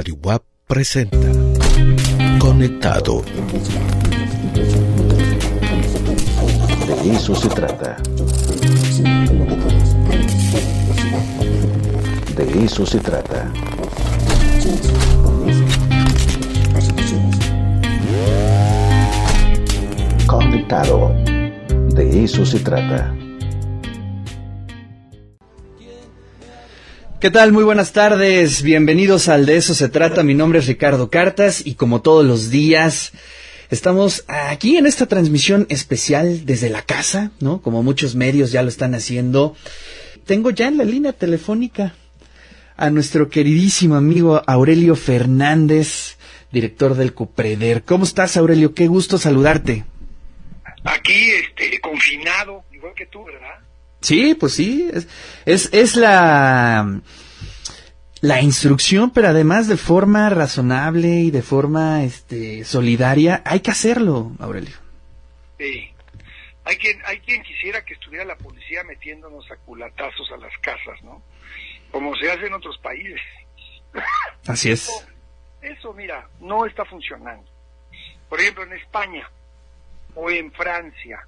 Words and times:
Radio 0.00 0.16
WAP 0.22 0.42
presenta 0.66 1.18
Conectado. 2.38 3.22
De 6.86 7.10
eso 7.12 7.34
se 7.34 7.48
trata. 7.50 7.96
De 12.34 12.64
eso 12.64 12.86
se 12.86 12.98
trata. 12.98 13.52
Conectado. 20.26 21.14
De 21.90 22.24
eso 22.24 22.46
se 22.46 22.58
trata. 22.60 23.19
¿Qué 27.20 27.30
tal? 27.30 27.52
Muy 27.52 27.64
buenas 27.64 27.92
tardes. 27.92 28.62
Bienvenidos 28.62 29.28
al 29.28 29.44
De 29.44 29.58
eso 29.58 29.74
se 29.74 29.90
trata. 29.90 30.22
Mi 30.22 30.32
nombre 30.32 30.58
es 30.58 30.66
Ricardo 30.66 31.10
Cartas 31.10 31.60
y 31.66 31.74
como 31.74 32.00
todos 32.00 32.24
los 32.24 32.48
días 32.48 33.12
estamos 33.68 34.24
aquí 34.26 34.78
en 34.78 34.86
esta 34.86 35.04
transmisión 35.04 35.66
especial 35.68 36.46
desde 36.46 36.70
la 36.70 36.80
casa, 36.80 37.30
¿no? 37.38 37.60
Como 37.60 37.82
muchos 37.82 38.14
medios 38.14 38.52
ya 38.52 38.62
lo 38.62 38.70
están 38.70 38.94
haciendo. 38.94 39.54
Tengo 40.24 40.48
ya 40.48 40.68
en 40.68 40.78
la 40.78 40.84
línea 40.84 41.12
telefónica 41.12 41.94
a 42.78 42.88
nuestro 42.88 43.28
queridísimo 43.28 43.96
amigo 43.96 44.42
Aurelio 44.46 44.96
Fernández, 44.96 46.16
director 46.50 46.94
del 46.94 47.12
Copreder. 47.12 47.82
¿Cómo 47.82 48.04
estás, 48.04 48.38
Aurelio? 48.38 48.72
Qué 48.72 48.86
gusto 48.86 49.18
saludarte. 49.18 49.84
Aquí, 50.84 51.32
este, 51.32 51.80
confinado, 51.80 52.64
igual 52.72 52.94
que 52.96 53.04
tú, 53.04 53.24
¿verdad? 53.24 53.69
Sí, 54.00 54.34
pues 54.34 54.54
sí, 54.54 54.88
es, 54.92 55.08
es, 55.44 55.68
es 55.72 55.96
la, 55.96 57.00
la 58.20 58.40
instrucción, 58.42 59.10
pero 59.10 59.28
además 59.28 59.68
de 59.68 59.76
forma 59.76 60.30
razonable 60.30 61.08
y 61.08 61.30
de 61.30 61.42
forma 61.42 62.02
este, 62.04 62.64
solidaria, 62.64 63.42
hay 63.44 63.60
que 63.60 63.70
hacerlo, 63.70 64.32
Aurelio. 64.38 64.76
Sí. 65.58 65.92
Hay 66.64 66.76
quien, 66.76 67.00
hay 67.06 67.20
quien 67.20 67.42
quisiera 67.42 67.84
que 67.84 67.94
estuviera 67.94 68.24
la 68.24 68.36
policía 68.36 68.84
metiéndonos 68.84 69.50
a 69.50 69.56
culatazos 69.56 70.30
a 70.32 70.36
las 70.36 70.56
casas, 70.58 71.02
¿no? 71.02 71.22
Como 71.90 72.14
se 72.16 72.30
hace 72.30 72.46
en 72.46 72.54
otros 72.54 72.78
países. 72.78 73.20
Así 74.46 74.70
es. 74.70 74.88
Eso, 74.88 75.06
eso, 75.62 75.92
mira, 75.94 76.28
no 76.40 76.66
está 76.66 76.84
funcionando. 76.84 77.50
Por 78.28 78.40
ejemplo, 78.40 78.62
en 78.62 78.74
España 78.74 79.28
o 80.14 80.30
en 80.30 80.52
Francia, 80.52 81.26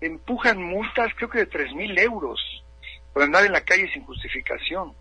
empujan 0.00 0.62
multas 0.62 1.12
creo 1.16 1.30
que 1.30 1.38
de 1.38 1.46
tres 1.46 1.72
mil 1.74 1.96
euros 1.98 2.40
por 3.12 3.22
andar 3.22 3.46
en 3.46 3.52
la 3.52 3.62
calle 3.62 3.90
sin 3.92 4.04
justificación. 4.04 4.92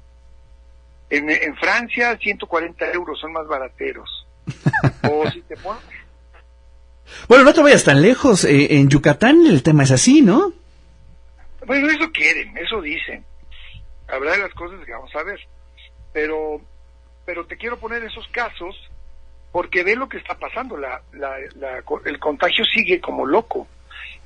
En, 1.09 1.29
en 1.29 1.55
Francia 1.57 2.17
140 2.17 2.91
euros 2.93 3.19
son 3.19 3.33
más 3.33 3.45
barateros. 3.45 4.25
o 5.11 5.29
si 5.31 5.41
te 5.41 5.57
pones... 5.57 5.83
Bueno, 7.27 7.43
no 7.43 7.53
te 7.53 7.61
vayas 7.61 7.83
tan 7.83 8.01
lejos. 8.01 8.45
Eh, 8.45 8.77
en 8.77 8.89
Yucatán 8.89 9.45
el 9.45 9.61
tema 9.63 9.83
es 9.83 9.91
así, 9.91 10.21
¿no? 10.21 10.53
Bueno, 11.65 11.89
eso 11.89 12.09
quieren, 12.11 12.57
eso 12.57 12.81
dicen. 12.81 13.25
Habrá 14.07 14.31
de 14.31 14.37
las 14.39 14.53
cosas 14.53 14.79
que 14.85 14.93
vamos 14.93 15.13
a 15.13 15.23
ver. 15.23 15.39
Pero, 16.13 16.61
pero 17.25 17.45
te 17.45 17.57
quiero 17.57 17.77
poner 17.77 18.01
esos 18.03 18.25
casos 18.29 18.75
porque 19.51 19.83
ve 19.83 19.97
lo 19.97 20.07
que 20.07 20.19
está 20.19 20.39
pasando. 20.39 20.77
La, 20.77 21.01
la, 21.11 21.35
la, 21.55 21.83
el 22.05 22.19
contagio 22.19 22.63
sigue 22.63 23.01
como 23.01 23.25
loco 23.25 23.67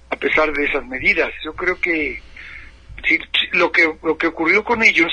a 0.10 0.16
pesar 0.16 0.52
de 0.52 0.66
esas 0.66 0.86
medidas. 0.86 1.32
Yo 1.44 1.54
creo 1.54 1.80
que 1.80 2.22
lo 3.54 3.72
que 3.72 3.94
lo 4.04 4.18
que 4.18 4.28
ocurrió 4.28 4.64
con 4.64 4.84
ellos 4.84 5.12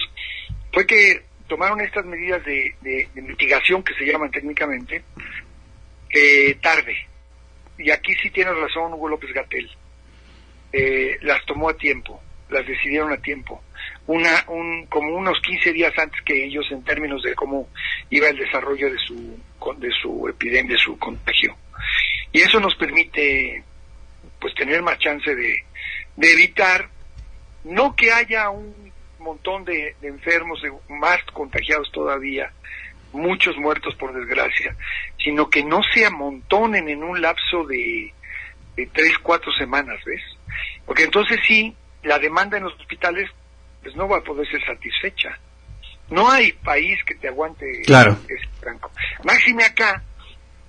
fue 0.72 0.86
que 0.86 1.22
tomaron 1.46 1.80
estas 1.80 2.04
medidas 2.04 2.44
de, 2.44 2.74
de, 2.80 3.08
de 3.14 3.22
mitigación 3.22 3.82
que 3.82 3.94
se 3.94 4.04
llaman 4.04 4.30
técnicamente 4.30 5.02
eh, 6.10 6.54
tarde. 6.60 6.96
Y 7.78 7.90
aquí 7.90 8.14
sí 8.22 8.30
tiene 8.30 8.52
razón 8.52 8.94
Hugo 8.94 9.08
López 9.08 9.32
Gatel. 9.32 9.70
Eh, 10.72 11.18
las 11.22 11.44
tomó 11.46 11.68
a 11.68 11.76
tiempo, 11.76 12.20
las 12.50 12.66
decidieron 12.66 13.12
a 13.12 13.18
tiempo. 13.18 13.62
Una, 14.06 14.44
un, 14.48 14.86
como 14.86 15.14
unos 15.16 15.40
15 15.40 15.72
días 15.72 15.92
antes 15.98 16.20
que 16.22 16.44
ellos 16.44 16.66
en 16.70 16.82
términos 16.84 17.22
de 17.22 17.34
cómo 17.34 17.68
iba 18.10 18.28
el 18.28 18.36
desarrollo 18.36 18.90
de 18.90 18.98
su, 18.98 19.38
de 19.78 19.90
su 20.02 20.28
epidemia, 20.28 20.72
de 20.72 20.78
su 20.78 20.98
contagio. 20.98 21.56
Y 22.32 22.40
eso 22.40 22.60
nos 22.60 22.74
permite 22.76 23.62
pues 24.40 24.54
tener 24.54 24.82
más 24.82 24.98
chance 24.98 25.34
de, 25.34 25.64
de 26.16 26.32
evitar 26.32 26.88
no 27.64 27.96
que 27.96 28.12
haya 28.12 28.50
un 28.50 28.92
montón 29.18 29.64
de, 29.64 29.96
de, 30.00 30.08
enfermos, 30.08 30.62
de 30.62 30.72
más 30.88 31.18
contagiados 31.32 31.90
todavía, 31.92 32.52
muchos 33.12 33.56
muertos 33.56 33.94
por 33.96 34.14
desgracia, 34.14 34.76
sino 35.22 35.50
que 35.50 35.64
no 35.64 35.80
se 35.92 36.06
amontonen 36.06 36.88
en 36.88 37.02
un 37.02 37.20
lapso 37.20 37.64
de, 37.64 38.12
de 38.76 38.86
tres, 38.86 39.18
cuatro 39.22 39.52
semanas, 39.52 39.98
¿ves? 40.04 40.22
Porque 40.84 41.04
entonces 41.04 41.40
sí, 41.46 41.74
la 42.02 42.18
demanda 42.18 42.56
en 42.56 42.64
los 42.64 42.74
hospitales 42.74 43.28
pues 43.82 43.96
no 43.96 44.08
va 44.08 44.18
a 44.18 44.24
poder 44.24 44.48
ser 44.48 44.64
satisfecha. 44.64 45.38
No 46.08 46.30
hay 46.30 46.52
país 46.52 47.02
que 47.04 47.16
te 47.16 47.28
aguante 47.28 47.82
claro. 47.84 48.16
ese 48.28 48.48
tranco. 48.60 48.90
Máxime 49.24 49.64
acá, 49.64 50.02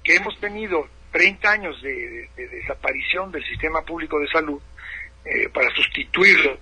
que 0.04 0.16
hemos 0.16 0.40
tenido 0.40 0.88
30 1.12 1.50
años 1.50 1.82
de, 1.82 1.94
de, 1.94 2.30
de, 2.36 2.48
desaparición 2.48 3.32
del 3.32 3.44
sistema 3.46 3.82
público 3.82 4.20
de 4.20 4.28
salud 4.28 4.62
eh, 5.26 5.50
para 5.50 5.70
sustituirlo. 5.76 6.58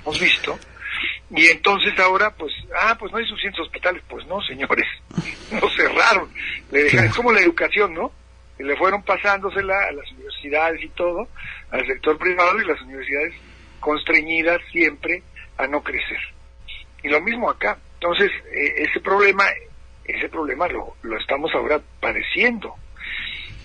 Hemos 0.00 0.20
visto. 0.20 0.58
Y 1.30 1.46
entonces 1.46 1.98
ahora, 1.98 2.30
pues, 2.30 2.52
ah, 2.74 2.96
pues 2.98 3.12
no 3.12 3.18
hay 3.18 3.26
suficientes 3.26 3.60
hospitales. 3.60 4.02
Pues 4.08 4.26
no, 4.26 4.40
señores, 4.42 4.86
no 5.52 5.68
cerraron. 5.70 6.30
Le 6.70 6.84
dejaron, 6.84 7.06
es 7.06 7.16
como 7.16 7.32
la 7.32 7.40
educación, 7.40 7.94
¿no? 7.94 8.12
Y 8.58 8.64
le 8.64 8.76
fueron 8.76 9.02
pasándosela 9.02 9.74
a 9.88 9.92
las 9.92 10.10
universidades 10.12 10.82
y 10.82 10.88
todo, 10.88 11.28
al 11.70 11.86
sector 11.86 12.18
privado 12.18 12.60
y 12.60 12.66
las 12.66 12.80
universidades 12.82 13.34
constreñidas 13.78 14.60
siempre 14.72 15.22
a 15.58 15.66
no 15.66 15.82
crecer. 15.82 16.18
Y 17.02 17.08
lo 17.08 17.20
mismo 17.20 17.48
acá. 17.50 17.78
Entonces, 17.94 18.30
eh, 18.52 18.74
ese 18.88 19.00
problema 19.00 19.44
ese 20.08 20.28
problema 20.28 20.66
lo, 20.68 20.96
lo 21.02 21.18
estamos 21.18 21.54
ahora 21.54 21.80
padeciendo. 22.00 22.74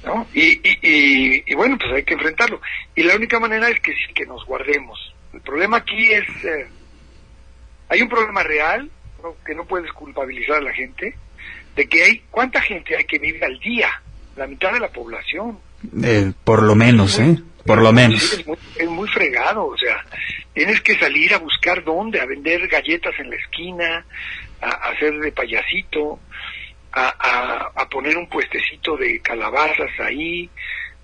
¿no? 0.05 0.27
Y, 0.33 0.59
y, 0.67 0.79
y, 0.81 1.43
y, 1.47 1.55
bueno, 1.55 1.77
pues 1.77 1.93
hay 1.93 2.03
que 2.03 2.13
enfrentarlo. 2.13 2.59
Y 2.95 3.03
la 3.03 3.15
única 3.15 3.39
manera 3.39 3.69
es 3.69 3.79
que, 3.79 3.93
que 4.13 4.25
nos 4.25 4.45
guardemos. 4.45 4.99
El 5.33 5.41
problema 5.41 5.77
aquí 5.77 6.11
es, 6.11 6.27
eh, 6.43 6.67
hay 7.89 8.01
un 8.01 8.09
problema 8.09 8.43
real, 8.43 8.91
que 9.45 9.55
no 9.55 9.65
puedes 9.65 9.91
culpabilizar 9.93 10.57
a 10.57 10.61
la 10.61 10.73
gente, 10.73 11.15
de 11.75 11.87
que 11.87 12.03
hay, 12.03 12.23
¿cuánta 12.29 12.61
gente 12.61 12.95
hay 12.95 13.05
que 13.05 13.17
vive 13.17 13.45
al 13.45 13.57
día? 13.59 13.89
La 14.35 14.47
mitad 14.47 14.73
de 14.73 14.79
la 14.79 14.89
población. 14.89 15.59
Eh, 16.03 16.33
por 16.43 16.63
lo 16.63 16.75
menos, 16.75 17.19
¿eh? 17.19 17.37
Por 17.65 17.81
lo 17.81 17.93
menos. 17.93 18.33
Es 18.33 18.45
muy, 18.45 18.57
es 18.75 18.89
muy 18.89 19.07
fregado, 19.07 19.67
o 19.67 19.77
sea, 19.77 20.03
tienes 20.53 20.81
que 20.81 20.97
salir 20.99 21.33
a 21.33 21.37
buscar 21.37 21.83
dónde, 21.83 22.19
a 22.19 22.25
vender 22.25 22.67
galletas 22.67 23.13
en 23.19 23.29
la 23.29 23.37
esquina, 23.37 24.05
a, 24.61 24.67
a 24.67 24.91
hacer 24.91 25.17
de 25.19 25.31
payasito, 25.31 26.19
a, 26.91 27.07
a, 27.07 27.81
a, 27.81 27.89
poner 27.89 28.17
un 28.17 28.27
puestecito 28.27 28.97
de 28.97 29.19
calabazas 29.21 29.91
ahí, 29.99 30.49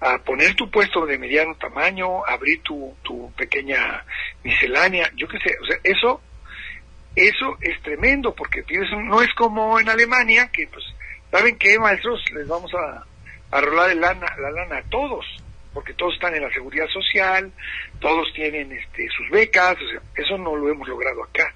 a 0.01 0.17
poner 0.19 0.53
tu 0.55 0.69
puesto 0.69 1.05
de 1.05 1.17
mediano 1.17 1.55
tamaño, 1.55 2.25
abrir 2.25 2.61
tu, 2.61 2.95
tu 3.03 3.31
pequeña 3.33 4.03
miscelánea, 4.43 5.11
yo 5.15 5.27
qué 5.27 5.39
sé, 5.39 5.55
o 5.61 5.65
sea, 5.65 5.77
eso, 5.83 6.21
eso 7.15 7.57
es 7.61 7.81
tremendo, 7.81 8.35
porque 8.35 8.63
no 8.91 9.21
es 9.21 9.33
como 9.33 9.79
en 9.79 9.89
Alemania, 9.89 10.49
que 10.51 10.67
pues, 10.67 10.85
¿saben 11.31 11.57
qué, 11.57 11.79
maestros? 11.79 12.23
Les 12.33 12.47
vamos 12.47 12.71
a, 12.75 13.05
a 13.51 13.61
rolar 13.61 13.89
el 13.89 13.99
lana, 13.99 14.27
la 14.37 14.51
lana 14.51 14.77
a 14.77 14.83
todos, 14.83 15.25
porque 15.79 15.93
todos 15.93 16.13
están 16.15 16.35
en 16.35 16.43
la 16.43 16.51
seguridad 16.51 16.89
social, 16.89 17.53
todos 18.01 18.33
tienen 18.33 18.69
este, 18.73 19.07
sus 19.15 19.29
becas, 19.29 19.77
o 19.81 19.89
sea, 19.89 20.01
eso 20.13 20.37
no 20.37 20.53
lo 20.53 20.69
hemos 20.69 20.85
logrado 20.89 21.23
acá. 21.23 21.55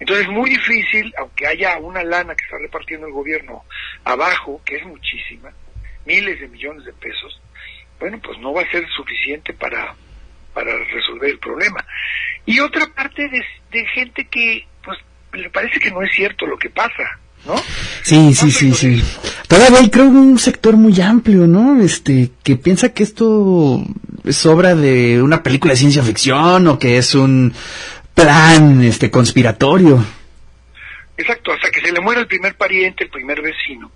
Entonces 0.00 0.26
es 0.26 0.32
muy 0.32 0.50
difícil, 0.50 1.14
aunque 1.16 1.46
haya 1.46 1.78
una 1.78 2.02
lana 2.02 2.34
que 2.34 2.42
está 2.42 2.58
repartiendo 2.58 3.06
el 3.06 3.12
gobierno 3.12 3.62
abajo, 4.02 4.60
que 4.64 4.78
es 4.78 4.84
muchísima, 4.84 5.52
miles 6.04 6.40
de 6.40 6.48
millones 6.48 6.86
de 6.86 6.92
pesos, 6.94 7.40
bueno, 8.00 8.18
pues 8.20 8.36
no 8.40 8.52
va 8.52 8.62
a 8.62 8.70
ser 8.72 8.84
suficiente 8.88 9.52
para, 9.52 9.94
para 10.52 10.76
resolver 10.76 11.30
el 11.30 11.38
problema. 11.38 11.86
Y 12.46 12.58
otra 12.58 12.84
parte 12.88 13.28
de, 13.28 13.44
de 13.70 13.86
gente 13.86 14.24
que, 14.24 14.66
pues, 14.82 14.98
le 15.34 15.50
parece 15.50 15.78
que 15.78 15.92
no 15.92 16.02
es 16.02 16.12
cierto 16.12 16.46
lo 16.46 16.58
que 16.58 16.70
pasa, 16.70 17.20
¿no? 17.46 17.54
Sí, 18.02 18.34
sí, 18.34 18.50
sí, 18.50 18.72
sí. 18.72 19.02
Todavía 19.48 19.78
hay 19.80 19.90
creo 19.90 20.06
un 20.06 20.38
sector 20.38 20.76
muy 20.76 21.00
amplio, 21.00 21.46
¿no? 21.46 21.80
Este, 21.80 22.30
que 22.42 22.56
piensa 22.56 22.92
que 22.92 23.02
esto 23.02 23.82
es 24.24 24.44
obra 24.46 24.74
de 24.74 25.22
una 25.22 25.42
película 25.42 25.72
de 25.72 25.78
ciencia 25.78 26.02
ficción 26.02 26.66
o 26.66 26.78
que 26.78 26.98
es 26.98 27.14
un 27.14 27.52
plan 28.14 28.82
este 28.82 29.10
conspiratorio. 29.10 30.04
Exacto, 31.16 31.52
hasta 31.52 31.70
que 31.70 31.80
se 31.80 31.92
le 31.92 32.00
muera 32.00 32.20
el 32.20 32.26
primer 32.26 32.56
pariente, 32.56 33.04
el 33.04 33.10
primer 33.10 33.40
vecino. 33.40 33.90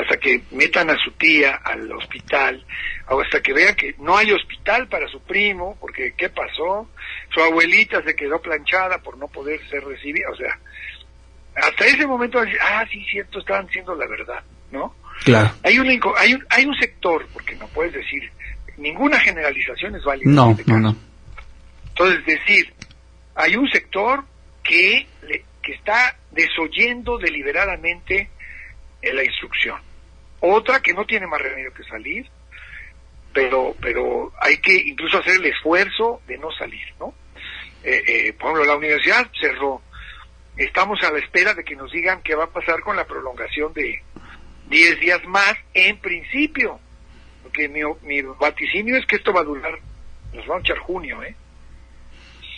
hasta 0.00 0.16
que 0.16 0.42
metan 0.52 0.90
a 0.90 0.96
su 0.96 1.12
tía 1.12 1.56
al 1.56 1.90
hospital, 1.92 2.64
o 3.08 3.20
hasta 3.20 3.42
que 3.42 3.52
vean 3.52 3.74
que 3.74 3.94
no 3.98 4.16
hay 4.16 4.32
hospital 4.32 4.88
para 4.88 5.08
su 5.08 5.20
primo, 5.20 5.76
porque 5.80 6.14
¿qué 6.16 6.30
pasó? 6.30 6.88
Su 7.34 7.40
abuelita 7.42 8.02
se 8.02 8.14
quedó 8.14 8.40
planchada 8.40 8.98
por 8.98 9.18
no 9.18 9.28
poder 9.28 9.60
ser 9.68 9.84
recibida, 9.84 10.30
o 10.32 10.36
sea, 10.36 10.58
hasta 11.62 11.84
ese 11.86 12.06
momento, 12.06 12.40
ah, 12.62 12.84
sí, 12.90 13.04
cierto, 13.10 13.38
estaban 13.38 13.66
diciendo 13.66 13.94
la 13.94 14.06
verdad, 14.06 14.42
¿no? 14.70 14.94
Claro. 15.24 15.52
Hay 15.64 15.78
un, 15.78 15.88
hay 15.88 16.34
un, 16.34 16.46
hay 16.48 16.64
un 16.64 16.74
sector, 16.76 17.26
porque 17.32 17.54
no 17.56 17.66
puedes 17.68 17.92
decir, 17.92 18.30
ninguna 18.76 19.18
generalización 19.20 19.94
es 19.96 20.04
válida. 20.04 20.30
No, 20.30 20.50
este 20.52 20.64
no, 20.72 20.78
no. 20.78 20.96
Entonces, 21.88 22.24
decir, 22.24 22.72
hay 23.34 23.56
un 23.56 23.68
sector 23.70 24.24
que, 24.62 25.06
le- 25.28 25.44
que 25.62 25.72
está 25.74 26.16
desoyendo 26.30 27.18
deliberadamente 27.18 28.30
eh, 29.02 29.12
la 29.12 29.24
instrucción. 29.24 29.78
Otra 30.40 30.80
que 30.80 30.94
no 30.94 31.04
tiene 31.04 31.26
más 31.26 31.40
remedio 31.42 31.74
que 31.74 31.82
salir, 31.84 32.26
pero, 33.32 33.76
pero 33.80 34.32
hay 34.40 34.56
que 34.58 34.74
incluso 34.74 35.18
hacer 35.18 35.34
el 35.36 35.46
esfuerzo 35.46 36.22
de 36.26 36.38
no 36.38 36.50
salir, 36.52 36.86
¿no? 36.98 37.14
Eh, 37.84 38.02
eh, 38.06 38.32
por 38.32 38.50
ejemplo, 38.50 38.64
la 38.64 38.76
universidad 38.76 39.30
cerró. 39.40 39.82
Estamos 40.60 41.02
a 41.02 41.10
la 41.10 41.18
espera 41.20 41.54
de 41.54 41.64
que 41.64 41.74
nos 41.74 41.90
digan 41.90 42.20
qué 42.22 42.34
va 42.34 42.44
a 42.44 42.50
pasar 42.50 42.80
con 42.82 42.94
la 42.94 43.06
prolongación 43.06 43.72
de 43.72 44.02
10 44.68 45.00
días 45.00 45.24
más, 45.24 45.54
en 45.72 45.98
principio. 45.98 46.78
Porque 47.42 47.66
mi, 47.66 47.80
mi 48.02 48.20
vaticinio 48.20 48.98
es 48.98 49.06
que 49.06 49.16
esto 49.16 49.32
va 49.32 49.40
a 49.40 49.44
durar, 49.44 49.78
nos 50.34 50.46
va 50.46 50.58
a 50.58 50.60
echar 50.60 50.76
junio, 50.80 51.22
¿eh? 51.22 51.34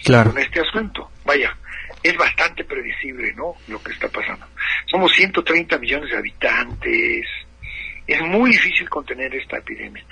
Claro. 0.04 0.32
con 0.32 0.42
este 0.42 0.58
asunto. 0.58 1.12
Vaya, 1.24 1.56
es 2.02 2.16
bastante 2.16 2.64
predecible, 2.64 3.34
¿no? 3.34 3.54
Lo 3.68 3.80
que 3.80 3.92
está 3.92 4.08
pasando. 4.08 4.46
Somos 4.86 5.12
130 5.12 5.78
millones 5.78 6.10
de 6.10 6.16
habitantes. 6.16 7.26
Es 8.04 8.20
muy 8.20 8.50
difícil 8.50 8.90
contener 8.90 9.32
esta 9.36 9.58
epidemia. 9.58 10.04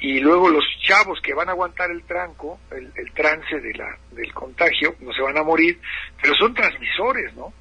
Y 0.00 0.20
luego 0.20 0.48
los 0.50 0.64
chavos 0.86 1.18
que 1.22 1.32
van 1.34 1.48
a 1.48 1.52
aguantar 1.52 1.90
el 1.90 2.02
tranco, 2.02 2.58
el, 2.70 2.90
el 2.96 3.12
trance 3.12 3.60
de 3.60 3.72
la, 3.74 3.96
del 4.12 4.32
contagio, 4.34 4.94
no 5.00 5.12
se 5.12 5.22
van 5.22 5.38
a 5.38 5.42
morir, 5.42 5.78
pero 6.20 6.34
son 6.34 6.52
transmisores, 6.54 7.34
¿no? 7.34 7.52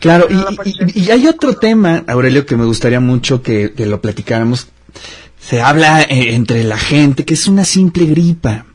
Claro, 0.00 0.26
y, 0.28 0.68
y- 0.68 1.04
y 1.04 1.10
hay 1.10 1.26
otro 1.28 1.54
tema, 1.54 2.02
Aurelio, 2.08 2.44
que 2.46 2.56
me 2.56 2.64
gustaría 2.64 2.98
mucho 3.00 3.42
que, 3.42 3.72
que 3.74 3.86
lo 3.86 4.00
platicáramos. 4.00 4.68
Se 5.38 5.60
habla 5.62 6.02
eh, 6.02 6.34
entre 6.34 6.64
la 6.64 6.76
gente 6.78 7.24
que 7.24 7.34
es 7.34 7.46
una 7.46 7.64
simple 7.64 8.06
gripa. 8.06 8.66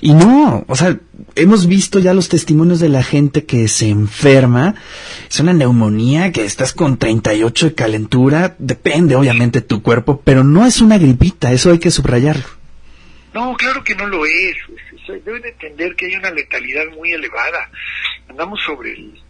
Y 0.00 0.12
no, 0.14 0.64
o 0.68 0.76
sea, 0.76 0.96
hemos 1.34 1.66
visto 1.66 1.98
ya 1.98 2.14
los 2.14 2.28
testimonios 2.28 2.80
de 2.80 2.88
la 2.88 3.02
gente 3.02 3.44
que 3.44 3.68
se 3.68 3.88
enferma. 3.88 4.74
Es 5.28 5.40
una 5.40 5.52
neumonía 5.52 6.32
que 6.32 6.44
estás 6.44 6.72
con 6.72 6.98
38 6.98 7.66
de 7.66 7.74
calentura. 7.74 8.56
Depende, 8.58 9.16
obviamente, 9.16 9.60
tu 9.60 9.82
cuerpo, 9.82 10.20
pero 10.24 10.44
no 10.44 10.66
es 10.66 10.80
una 10.80 10.98
gripita, 10.98 11.52
eso 11.52 11.70
hay 11.70 11.78
que 11.78 11.90
subrayarlo. 11.90 12.46
No, 13.34 13.54
claro 13.56 13.84
que 13.84 13.94
no 13.94 14.06
lo 14.06 14.24
es. 14.24 14.56
Deben 15.24 15.44
entender 15.44 15.94
que 15.96 16.06
hay 16.06 16.16
una 16.16 16.30
letalidad 16.30 16.84
muy 16.94 17.12
elevada. 17.12 17.70
Andamos 18.28 18.60
sobre 18.62 18.92
el 18.92 19.20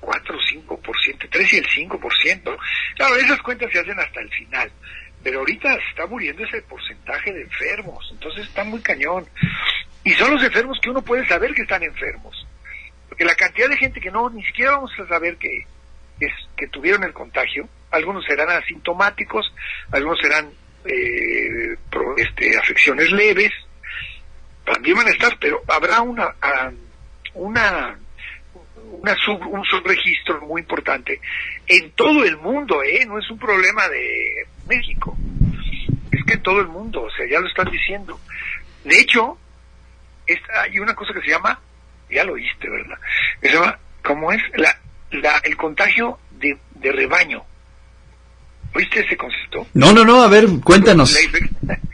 4 0.00 0.36
o 0.36 0.78
5%, 0.78 1.28
3 1.30 1.52
y 1.52 1.56
el 1.56 1.66
5%. 1.66 2.56
Claro, 2.96 3.16
esas 3.16 3.42
cuentas 3.42 3.70
se 3.72 3.80
hacen 3.80 3.98
hasta 3.98 4.20
el 4.20 4.30
final. 4.30 4.70
Pero 5.22 5.40
ahorita 5.40 5.74
está 5.90 6.06
muriendo 6.06 6.44
ese 6.44 6.62
porcentaje 6.62 7.32
de 7.32 7.42
enfermos. 7.42 8.08
Entonces 8.12 8.46
está 8.46 8.64
muy 8.64 8.80
cañón. 8.80 9.26
Y 10.04 10.12
son 10.12 10.32
los 10.34 10.42
enfermos 10.42 10.78
que 10.80 10.90
uno 10.90 11.02
puede 11.02 11.26
saber 11.26 11.52
que 11.54 11.62
están 11.62 11.82
enfermos. 11.82 12.46
Porque 13.08 13.24
la 13.24 13.34
cantidad 13.34 13.68
de 13.68 13.76
gente 13.76 14.00
que 14.00 14.10
no, 14.10 14.30
ni 14.30 14.44
siquiera 14.44 14.72
vamos 14.72 14.92
a 14.98 15.08
saber 15.08 15.36
que, 15.36 15.66
es, 16.20 16.32
que 16.56 16.68
tuvieron 16.68 17.04
el 17.04 17.12
contagio. 17.12 17.68
Algunos 17.90 18.24
serán 18.24 18.50
asintomáticos, 18.50 19.52
algunos 19.90 20.18
serán 20.20 20.50
eh, 20.84 21.76
pro- 21.90 22.16
este, 22.16 22.56
afecciones 22.56 23.10
leves. 23.10 23.50
También 24.64 24.96
van 24.96 25.08
a 25.08 25.10
estar, 25.10 25.36
pero 25.40 25.62
habrá 25.66 26.02
una, 26.02 26.34
ah, 26.42 26.70
una 27.34 27.98
una 29.02 29.14
sub- 29.16 29.46
un 29.46 29.64
subregistro 29.64 30.40
muy 30.42 30.60
importante 30.62 31.20
en 31.66 31.90
todo 31.92 32.24
el 32.24 32.36
mundo, 32.36 32.82
¿eh? 32.82 33.04
No 33.06 33.18
es 33.18 33.30
un 33.30 33.38
problema 33.38 33.88
de 33.88 34.46
México. 34.68 35.16
Es 36.10 36.24
que 36.24 36.34
en 36.34 36.42
todo 36.42 36.60
el 36.60 36.68
mundo, 36.68 37.02
o 37.02 37.10
sea, 37.10 37.26
ya 37.30 37.40
lo 37.40 37.48
están 37.48 37.70
diciendo. 37.70 38.18
De 38.84 38.98
hecho, 38.98 39.38
es- 40.26 40.40
hay 40.62 40.78
una 40.80 40.94
cosa 40.94 41.12
que 41.12 41.20
se 41.20 41.30
llama, 41.30 41.60
ya 42.10 42.24
lo 42.24 42.32
oíste, 42.34 42.68
¿verdad? 42.68 42.98
Que 43.40 43.48
se 43.48 43.54
llama, 43.54 43.78
¿cómo 44.04 44.32
es? 44.32 44.42
La, 44.56 44.76
la, 45.10 45.38
el 45.44 45.56
contagio 45.56 46.18
de, 46.32 46.56
de 46.76 46.92
rebaño. 46.92 47.44
¿Oíste 48.74 49.00
ese 49.00 49.16
concepto? 49.16 49.66
No, 49.74 49.92
no, 49.92 50.04
no, 50.04 50.22
a 50.22 50.28
ver, 50.28 50.46
cuéntanos. 50.64 51.16
La 51.62 51.78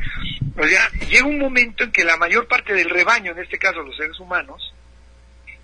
O 0.57 0.63
sea, 0.67 0.89
llega 1.11 1.27
un 1.27 1.39
momento 1.39 1.83
en 1.83 1.91
que 1.91 2.05
la 2.05 2.17
mayor 2.17 2.47
parte 2.47 2.73
del 2.75 2.89
rebaño, 2.89 3.33
en 3.33 3.41
este 3.41 3.59
caso 3.59 3.83
los 3.83 3.97
seres 3.97 4.19
humanos, 4.21 4.73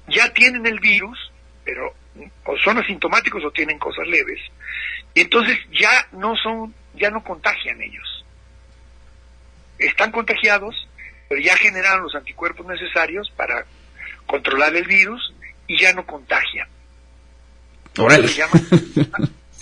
ya 0.08 0.32
tienen 0.32 0.66
el 0.66 0.80
virus, 0.80 1.29
pero 1.70 1.94
o 2.44 2.58
son 2.58 2.78
asintomáticos 2.78 3.44
o 3.44 3.52
tienen 3.52 3.78
cosas 3.78 4.04
leves, 4.08 4.40
y 5.14 5.20
entonces 5.20 5.56
ya 5.70 6.08
no 6.10 6.34
son, 6.34 6.74
ya 6.94 7.10
no 7.10 7.22
contagian 7.22 7.80
ellos. 7.80 8.24
Están 9.78 10.10
contagiados, 10.10 10.88
pero 11.28 11.40
ya 11.40 11.56
generaron 11.56 12.02
los 12.02 12.14
anticuerpos 12.16 12.66
necesarios 12.66 13.30
para 13.36 13.64
controlar 14.26 14.74
el 14.74 14.84
virus 14.84 15.32
y 15.68 15.78
ya 15.78 15.92
no 15.92 16.04
contagian. 16.04 16.66
Órale. 17.96 18.28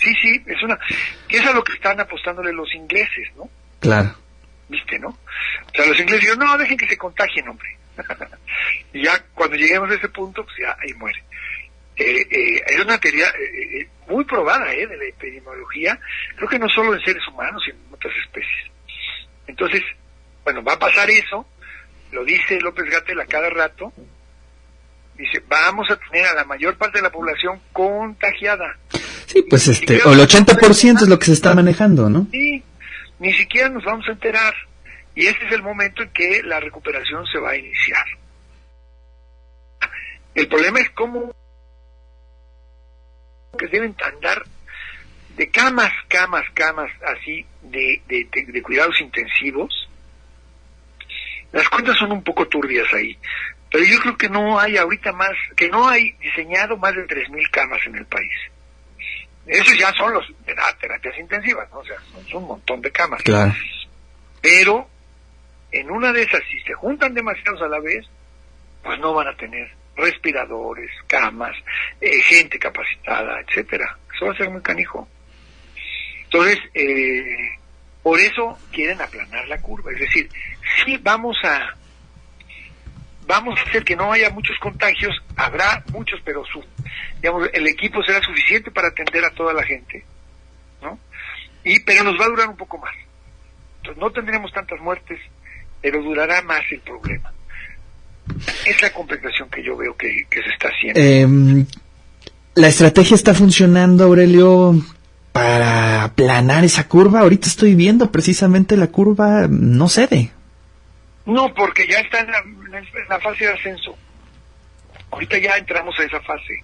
Sí, 0.01 0.13
sí, 0.21 0.41
es 0.45 0.63
una, 0.63 0.79
que 1.27 1.35
es 1.35 1.45
a 1.45 1.51
lo 1.51 1.61
que 1.61 1.73
están 1.73 1.99
apostándole 1.99 2.53
los 2.53 2.73
ingleses, 2.73 3.27
¿no? 3.35 3.49
Claro. 3.81 4.15
¿viste, 4.69 4.97
no? 4.97 5.09
O 5.09 5.75
sea, 5.75 5.85
los 5.85 5.99
ingleses 5.99 6.21
dijeron, 6.21 6.39
no, 6.39 6.57
dejen 6.57 6.77
que 6.77 6.87
se 6.87 6.97
contagien, 6.97 7.49
hombre. 7.49 7.75
y 8.93 9.03
ya 9.03 9.21
cuando 9.33 9.57
lleguemos 9.57 9.91
a 9.91 9.95
ese 9.95 10.07
punto, 10.07 10.45
pues 10.45 10.55
ya 10.61 10.77
ahí 10.81 10.93
muere. 10.93 11.21
Eh, 11.99 12.25
eh, 12.31 12.63
es 12.65 12.79
una 12.79 12.97
teoría 12.97 13.27
eh, 13.27 13.81
eh, 13.81 13.87
muy 14.07 14.23
probada 14.23 14.73
eh, 14.73 14.87
de 14.87 14.95
la 14.95 15.03
epidemiología, 15.03 15.99
creo 16.37 16.47
que 16.47 16.57
no 16.57 16.69
solo 16.69 16.95
en 16.95 17.01
seres 17.01 17.27
humanos, 17.27 17.61
sino 17.65 17.77
en 17.87 17.93
otras 17.93 18.13
especies. 18.25 18.71
Entonces, 19.47 19.83
bueno, 20.45 20.63
va 20.63 20.73
a 20.73 20.79
pasar 20.79 21.09
eso, 21.09 21.45
lo 22.13 22.23
dice 22.23 22.57
López 22.61 22.89
Gatel 22.89 23.19
a 23.19 23.25
cada 23.25 23.49
rato, 23.49 23.91
dice, 25.17 25.43
vamos 25.49 25.91
a 25.91 25.97
tener 25.97 26.25
a 26.27 26.35
la 26.35 26.45
mayor 26.45 26.77
parte 26.77 26.99
de 26.99 27.03
la 27.03 27.11
población 27.11 27.59
contagiada. 27.73 28.77
Sí, 29.25 29.43
pues 29.49 29.67
este, 29.67 30.01
o 30.05 30.13
el 30.13 30.19
80% 30.19 31.01
es 31.01 31.09
lo 31.09 31.19
que 31.19 31.25
se 31.25 31.33
está 31.33 31.53
manejando, 31.53 32.09
¿no? 32.09 32.27
Sí, 32.31 32.63
ni 33.19 33.33
siquiera 33.33 33.67
nos 33.67 33.83
vamos 33.83 34.07
a 34.07 34.11
enterar. 34.11 34.53
Y 35.15 35.27
ese 35.27 35.45
es 35.45 35.51
el 35.51 35.63
momento 35.63 36.01
en 36.01 36.09
que 36.11 36.41
la 36.43 36.61
recuperación 36.61 37.25
se 37.27 37.39
va 37.39 37.51
a 37.51 37.57
iniciar. 37.57 38.05
El 40.33 40.47
problema 40.47 40.79
es 40.79 40.89
cómo 40.91 41.35
que 43.57 43.67
deben 43.67 43.95
andar 44.03 44.43
de 45.35 45.49
camas, 45.49 45.91
camas, 46.07 46.45
camas 46.53 46.91
así 47.17 47.45
de, 47.63 48.01
de, 48.07 48.27
de- 48.31 48.51
de 48.51 48.61
cuidados 48.61 48.99
intensivos. 49.01 49.89
Las 51.51 51.67
cuentas 51.69 51.97
son 51.97 52.11
un 52.11 52.23
poco 52.23 52.47
turbias 52.47 52.91
ahí, 52.93 53.17
pero 53.71 53.83
yo 53.83 53.99
creo 54.01 54.17
que 54.17 54.29
no 54.29 54.59
hay 54.59 54.77
ahorita 54.77 55.11
más, 55.13 55.31
que 55.55 55.69
no 55.69 55.87
hay 55.87 56.11
diseñado 56.13 56.77
más 56.77 56.93
de 56.95 57.07
3.000 57.07 57.49
camas 57.49 57.79
en 57.87 57.95
el 57.95 58.05
país. 58.05 58.31
Esos 59.47 59.75
ya 59.79 59.91
son 59.93 60.13
los 60.13 60.27
de 60.45 60.55
terapias 60.79 61.17
intensivas, 61.17 61.67
¿no? 61.71 61.79
O 61.79 61.85
sea, 61.85 61.97
son 62.29 62.43
un 62.43 62.49
montón 62.49 62.81
de 62.81 62.91
camas. 62.91 63.23
Claro. 63.23 63.51
Pero 64.41 64.87
en 65.71 65.89
una 65.89 66.13
de 66.13 66.21
esas, 66.21 66.41
si 66.51 66.59
se 66.61 66.73
juntan 66.75 67.15
demasiados 67.15 67.61
a 67.63 67.67
la 67.67 67.79
vez, 67.79 68.05
pues 68.83 68.99
no 68.99 69.13
van 69.15 69.27
a 69.27 69.35
tener 69.35 69.71
respiradores, 69.99 70.89
camas, 71.07 71.55
eh, 72.01 72.21
gente 72.23 72.57
capacitada, 72.57 73.41
etcétera. 73.41 73.97
Eso 74.15 74.25
va 74.25 74.31
a 74.31 74.37
ser 74.37 74.49
muy 74.49 74.61
canijo. 74.61 75.07
Entonces, 76.23 76.59
eh, 76.73 77.57
por 78.03 78.19
eso 78.19 78.57
quieren 78.71 79.01
aplanar 79.01 79.47
la 79.47 79.61
curva. 79.61 79.91
Es 79.91 79.99
decir, 79.99 80.29
sí 80.83 80.97
vamos 80.97 81.37
a 81.43 81.75
vamos 83.29 83.59
a 83.59 83.69
hacer 83.69 83.83
que 83.83 83.95
no 83.95 84.11
haya 84.11 84.31
muchos 84.31 84.57
contagios, 84.57 85.15
habrá 85.35 85.83
muchos, 85.91 86.19
pero 86.25 86.43
su, 86.45 86.65
digamos, 87.21 87.47
el 87.53 87.67
equipo 87.67 88.01
será 88.01 88.19
suficiente 88.21 88.71
para 88.71 88.87
atender 88.87 89.23
a 89.23 89.29
toda 89.29 89.53
la 89.53 89.63
gente, 89.63 90.03
¿no? 90.81 90.97
Y 91.63 91.79
pero 91.81 92.03
nos 92.03 92.19
va 92.19 92.25
a 92.25 92.29
durar 92.29 92.49
un 92.49 92.57
poco 92.57 92.79
más. 92.79 92.95
Entonces 93.77 94.01
no 94.01 94.09
tendremos 94.11 94.51
tantas 94.51 94.79
muertes, 94.79 95.19
pero 95.79 96.01
durará 96.01 96.41
más 96.41 96.63
el 96.71 96.79
problema. 96.79 97.31
Es 98.65 98.81
la 98.81 98.91
compensación 98.91 99.49
que 99.49 99.63
yo 99.63 99.75
veo 99.77 99.95
que, 99.95 100.25
que 100.29 100.41
se 100.41 100.49
está 100.49 100.69
haciendo. 100.69 100.99
Em, 100.99 101.65
la 102.55 102.67
estrategia 102.67 103.15
está 103.15 103.33
funcionando, 103.33 104.03
Aurelio, 104.03 104.75
para 105.31 106.03
aplanar 106.03 106.63
esa 106.63 106.87
curva. 106.87 107.21
Ahorita 107.21 107.47
estoy 107.47 107.75
viendo 107.75 108.11
precisamente 108.11 108.77
la 108.77 108.87
curva 108.87 109.47
no 109.49 109.87
cede. 109.87 110.31
No, 111.25 111.53
porque 111.53 111.87
ya 111.87 111.99
está 111.99 112.19
en 112.19 112.31
la, 112.31 112.39
en 112.39 112.85
la 113.09 113.19
fase 113.19 113.45
de 113.45 113.53
ascenso. 113.53 113.95
Ahorita 115.11 115.37
ya 115.37 115.57
entramos 115.57 115.95
a 115.99 116.03
esa 116.03 116.19
fase. 116.21 116.63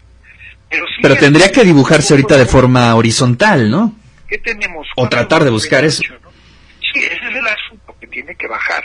Pero, 0.69 0.85
sí 0.87 1.01
Pero 1.01 1.15
tendría 1.15 1.51
que 1.51 1.63
dibujarse 1.63 2.13
ahorita 2.13 2.37
de 2.37 2.45
forma 2.45 2.95
horizontal, 2.95 3.69
¿no? 3.69 3.95
¿Qué 4.27 4.39
tenemos? 4.39 4.87
O 4.95 5.07
tratar 5.07 5.43
de 5.43 5.51
buscar 5.51 5.85
eso. 5.85 6.03
¿no? 6.09 6.29
Sí, 6.79 6.99
ese 6.99 7.29
es 7.29 7.35
el 7.35 7.47
asunto 7.47 7.95
que 7.99 8.07
tiene 8.07 8.35
que 8.35 8.47
bajar. 8.47 8.83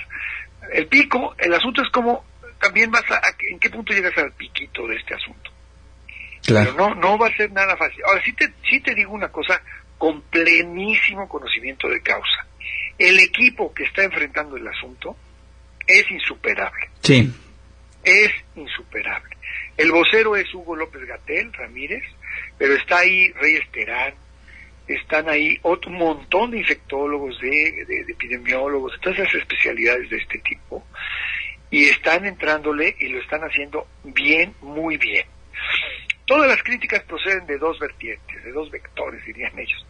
El 0.72 0.86
pico, 0.86 1.34
el 1.38 1.54
asunto 1.54 1.82
es 1.82 1.88
como 1.90 2.24
también 2.60 2.90
vas 2.90 3.08
a, 3.10 3.16
a- 3.16 3.34
en 3.50 3.58
qué 3.58 3.70
punto 3.70 3.92
llegas 3.92 4.16
al 4.18 4.32
piquito 4.32 4.86
de 4.86 4.96
este 4.96 5.14
asunto. 5.14 5.50
Claro. 6.44 6.72
Pero 6.74 6.88
no, 6.88 6.94
no 6.94 7.18
va 7.18 7.28
a 7.28 7.36
ser 7.36 7.50
nada 7.52 7.76
fácil. 7.76 8.02
Ahora 8.04 8.22
sí 8.24 8.32
te, 8.32 8.48
sí 8.68 8.80
te 8.80 8.94
digo 8.94 9.12
una 9.12 9.28
cosa 9.30 9.60
con 9.98 10.22
plenísimo 10.22 11.28
conocimiento 11.28 11.88
de 11.88 12.00
causa. 12.02 12.46
El 12.98 13.18
equipo 13.18 13.72
que 13.74 13.84
está 13.84 14.04
enfrentando 14.04 14.56
el 14.56 14.66
asunto 14.66 15.16
es 15.86 16.10
insuperable, 16.10 16.88
Sí. 17.02 17.32
es 18.04 18.30
insuperable. 18.56 19.36
El 19.76 19.90
vocero 19.92 20.36
es 20.36 20.52
Hugo 20.54 20.76
López 20.76 21.04
Gatel 21.06 21.52
Ramírez, 21.52 22.02
pero 22.58 22.74
está 22.74 22.98
ahí 22.98 23.32
Reyes 23.32 23.70
Terán, 23.72 24.14
están 24.86 25.28
ahí 25.28 25.58
otro 25.62 25.90
montón 25.90 26.50
de 26.50 26.58
infectólogos, 26.58 27.38
de, 27.40 27.84
de- 27.86 28.04
de 28.04 28.12
epidemiólogos, 28.12 28.92
de 28.92 28.98
todas 28.98 29.18
esas 29.20 29.34
especialidades 29.36 30.10
de 30.10 30.16
este 30.18 30.38
tipo, 30.40 30.86
y 31.70 31.84
están 31.84 32.26
entrándole 32.26 32.96
y 32.98 33.08
lo 33.08 33.20
están 33.20 33.42
haciendo 33.42 33.86
bien, 34.04 34.54
muy 34.60 34.96
bien. 34.96 35.26
Todas 36.26 36.48
las 36.48 36.62
críticas 36.62 37.02
proceden 37.04 37.46
de 37.46 37.58
dos 37.58 37.78
vertientes, 37.78 38.44
de 38.44 38.52
dos 38.52 38.70
vectores, 38.70 39.24
dirían 39.24 39.56
ellos. 39.58 39.86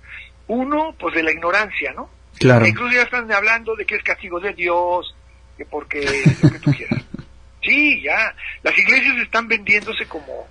Uno, 0.47 0.95
pues 0.99 1.15
de 1.15 1.23
la 1.23 1.33
ignorancia, 1.33 1.93
¿no? 1.93 2.11
Claro. 2.39 2.67
Incluso 2.67 2.95
ya 2.95 3.03
están 3.03 3.31
hablando 3.33 3.77
de 3.77 3.85
que 3.85 3.97
es 3.97 4.03
castigo 4.03 4.41
de 4.41 4.53
Dios, 4.55 5.15
que 5.57 5.65
porque 5.65 6.01
lo 6.43 6.51
que 6.51 6.59
tú 6.59 6.73
quieras. 6.73 7.05
Sí, 7.63 8.03
ya. 8.03 8.35
Las 8.63 8.77
iglesias 8.79 9.19
están 9.19 9.49
vendiéndose 9.49 10.07
como 10.07 10.49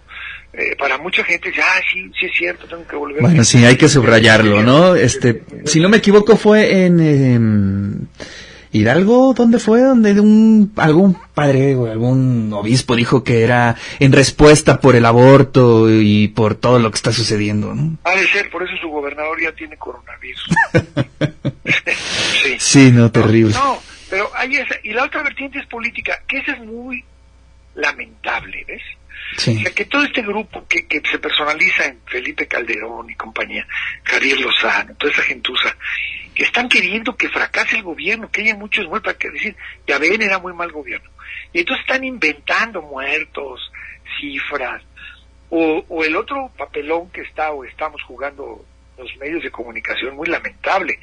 eh, 0.53 0.75
para 0.77 0.97
mucha 0.97 1.23
gente. 1.23 1.51
Ya, 1.55 1.65
sí, 1.91 2.11
sí 2.19 2.27
es 2.27 2.37
cierto, 2.37 2.67
tengo 2.67 2.87
que 2.87 2.95
volver. 2.95 3.21
Bueno, 3.21 3.43
sí, 3.43 3.65
hay 3.65 3.77
que 3.77 3.89
subrayarlo, 3.89 4.61
¿no? 4.61 4.95
Este, 4.95 5.43
si 5.65 5.79
no 5.79 5.89
me 5.89 5.97
equivoco 5.97 6.37
fue 6.37 6.85
en 6.85 6.99
em, 6.99 8.07
Hidalgo, 8.71 9.33
¿dónde 9.33 9.57
fue? 9.59 9.81
Donde 9.81 10.19
un 10.19 10.71
algún 10.77 11.17
padre 11.33 11.75
o 11.75 11.91
algún 11.91 12.51
obispo 12.53 12.95
dijo 12.95 13.23
que 13.23 13.43
era 13.43 13.75
en 13.99 14.11
respuesta 14.11 14.79
por 14.79 14.95
el 14.95 15.05
aborto 15.05 15.89
y 15.89 16.27
por 16.27 16.55
todo 16.55 16.77
lo 16.79 16.91
que 16.91 16.95
está 16.95 17.11
sucediendo, 17.11 17.73
¿no? 17.73 17.97
Ha 18.03 18.15
de 18.15 18.27
ser, 18.27 18.49
por 18.51 18.63
eso 18.63 18.73
su 18.81 18.89
gobernador 18.89 19.41
ya 19.41 19.51
tiene 19.53 19.75
coronavirus. 19.77 20.45
sí. 22.43 22.55
Sí, 22.59 22.91
no, 22.91 23.11
terrible. 23.11 23.53
No, 23.53 23.79
pero 24.09 24.29
hay 24.35 24.55
esa. 24.55 24.75
Y 24.83 24.93
la 24.93 25.05
otra 25.05 25.23
vertiente 25.23 25.59
es 25.59 25.65
política, 25.67 26.21
que 26.27 26.37
esa 26.37 26.53
es 26.53 26.59
muy 26.59 27.03
lamentable, 27.75 28.65
¿ves? 28.67 28.81
O 29.37 29.39
Sí, 29.39 29.61
sea, 29.61 29.71
que 29.71 29.85
todo 29.85 30.03
este 30.03 30.21
grupo 30.23 30.65
que, 30.67 30.87
que 30.87 31.01
se 31.09 31.19
personaliza 31.19 31.85
en 31.85 31.99
Felipe 32.05 32.47
Calderón 32.47 33.09
y 33.09 33.15
compañía, 33.15 33.67
Javier 34.03 34.39
Lozano, 34.39 34.95
toda 34.95 35.13
esa 35.13 35.21
gentuza, 35.21 35.75
están 36.43 36.69
queriendo 36.69 37.15
que 37.15 37.29
fracase 37.29 37.77
el 37.77 37.83
gobierno, 37.83 38.29
que 38.31 38.41
haya 38.41 38.55
muchos 38.55 38.87
muertos, 38.87 39.13
para 39.13 39.17
que 39.17 39.29
decir, 39.29 39.55
ya 39.87 39.97
ven, 39.97 40.21
era 40.21 40.39
muy 40.39 40.53
mal 40.53 40.71
gobierno. 40.71 41.09
Y 41.53 41.59
entonces 41.59 41.85
están 41.85 42.03
inventando 42.03 42.81
muertos, 42.81 43.71
cifras, 44.19 44.83
o, 45.49 45.83
o 45.87 46.03
el 46.03 46.15
otro 46.15 46.51
papelón 46.57 47.09
que 47.11 47.21
está 47.21 47.51
o 47.51 47.63
estamos 47.63 48.01
jugando 48.03 48.63
los 48.97 49.17
medios 49.17 49.43
de 49.43 49.51
comunicación, 49.51 50.15
muy 50.15 50.27
lamentable. 50.27 50.99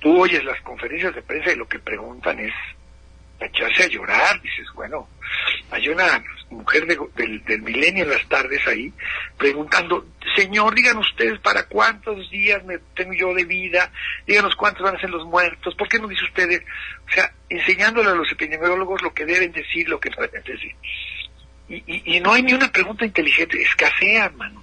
Tú 0.00 0.20
oyes 0.20 0.44
las 0.44 0.60
conferencias 0.62 1.14
de 1.14 1.22
prensa 1.22 1.52
y 1.52 1.56
lo 1.56 1.68
que 1.68 1.78
preguntan 1.78 2.38
es 2.38 2.52
echarse 3.46 3.84
a 3.84 3.88
llorar, 3.88 4.40
dices, 4.42 4.66
bueno, 4.74 5.08
hay 5.70 5.88
una 5.88 6.22
mujer 6.50 6.86
de- 6.86 6.98
del, 7.16 7.44
del 7.44 7.62
milenio 7.62 8.04
en 8.04 8.10
las 8.10 8.26
tardes 8.28 8.64
ahí 8.68 8.92
preguntando, 9.38 10.06
señor, 10.36 10.74
digan 10.74 10.96
ustedes 10.98 11.38
para 11.40 11.64
cuántos 11.66 12.30
días 12.30 12.62
me 12.64 12.78
tengo 12.94 13.12
yo 13.12 13.34
de 13.34 13.44
vida, 13.44 13.90
díganos 14.26 14.54
cuántos 14.54 14.82
van 14.82 14.96
a 14.96 15.00
ser 15.00 15.10
los 15.10 15.24
muertos, 15.26 15.74
¿por 15.74 15.88
qué 15.88 15.98
no 15.98 16.06
dice 16.08 16.24
ustedes? 16.24 16.62
O 17.08 17.12
sea, 17.12 17.32
enseñándole 17.48 18.10
a 18.10 18.14
los 18.14 18.30
epidemiólogos 18.30 19.02
lo 19.02 19.12
que 19.12 19.24
deben 19.26 19.52
decir, 19.52 19.88
lo 19.88 19.98
que 19.98 20.10
no 20.10 20.16
deben 20.22 20.42
decir. 20.44 20.74
Y, 21.68 21.76
y, 21.86 22.16
y 22.16 22.20
no 22.20 22.32
hay 22.34 22.42
ni 22.42 22.52
una 22.52 22.70
pregunta 22.70 23.04
inteligente, 23.04 23.60
escasea, 23.62 24.26
hermano. 24.26 24.62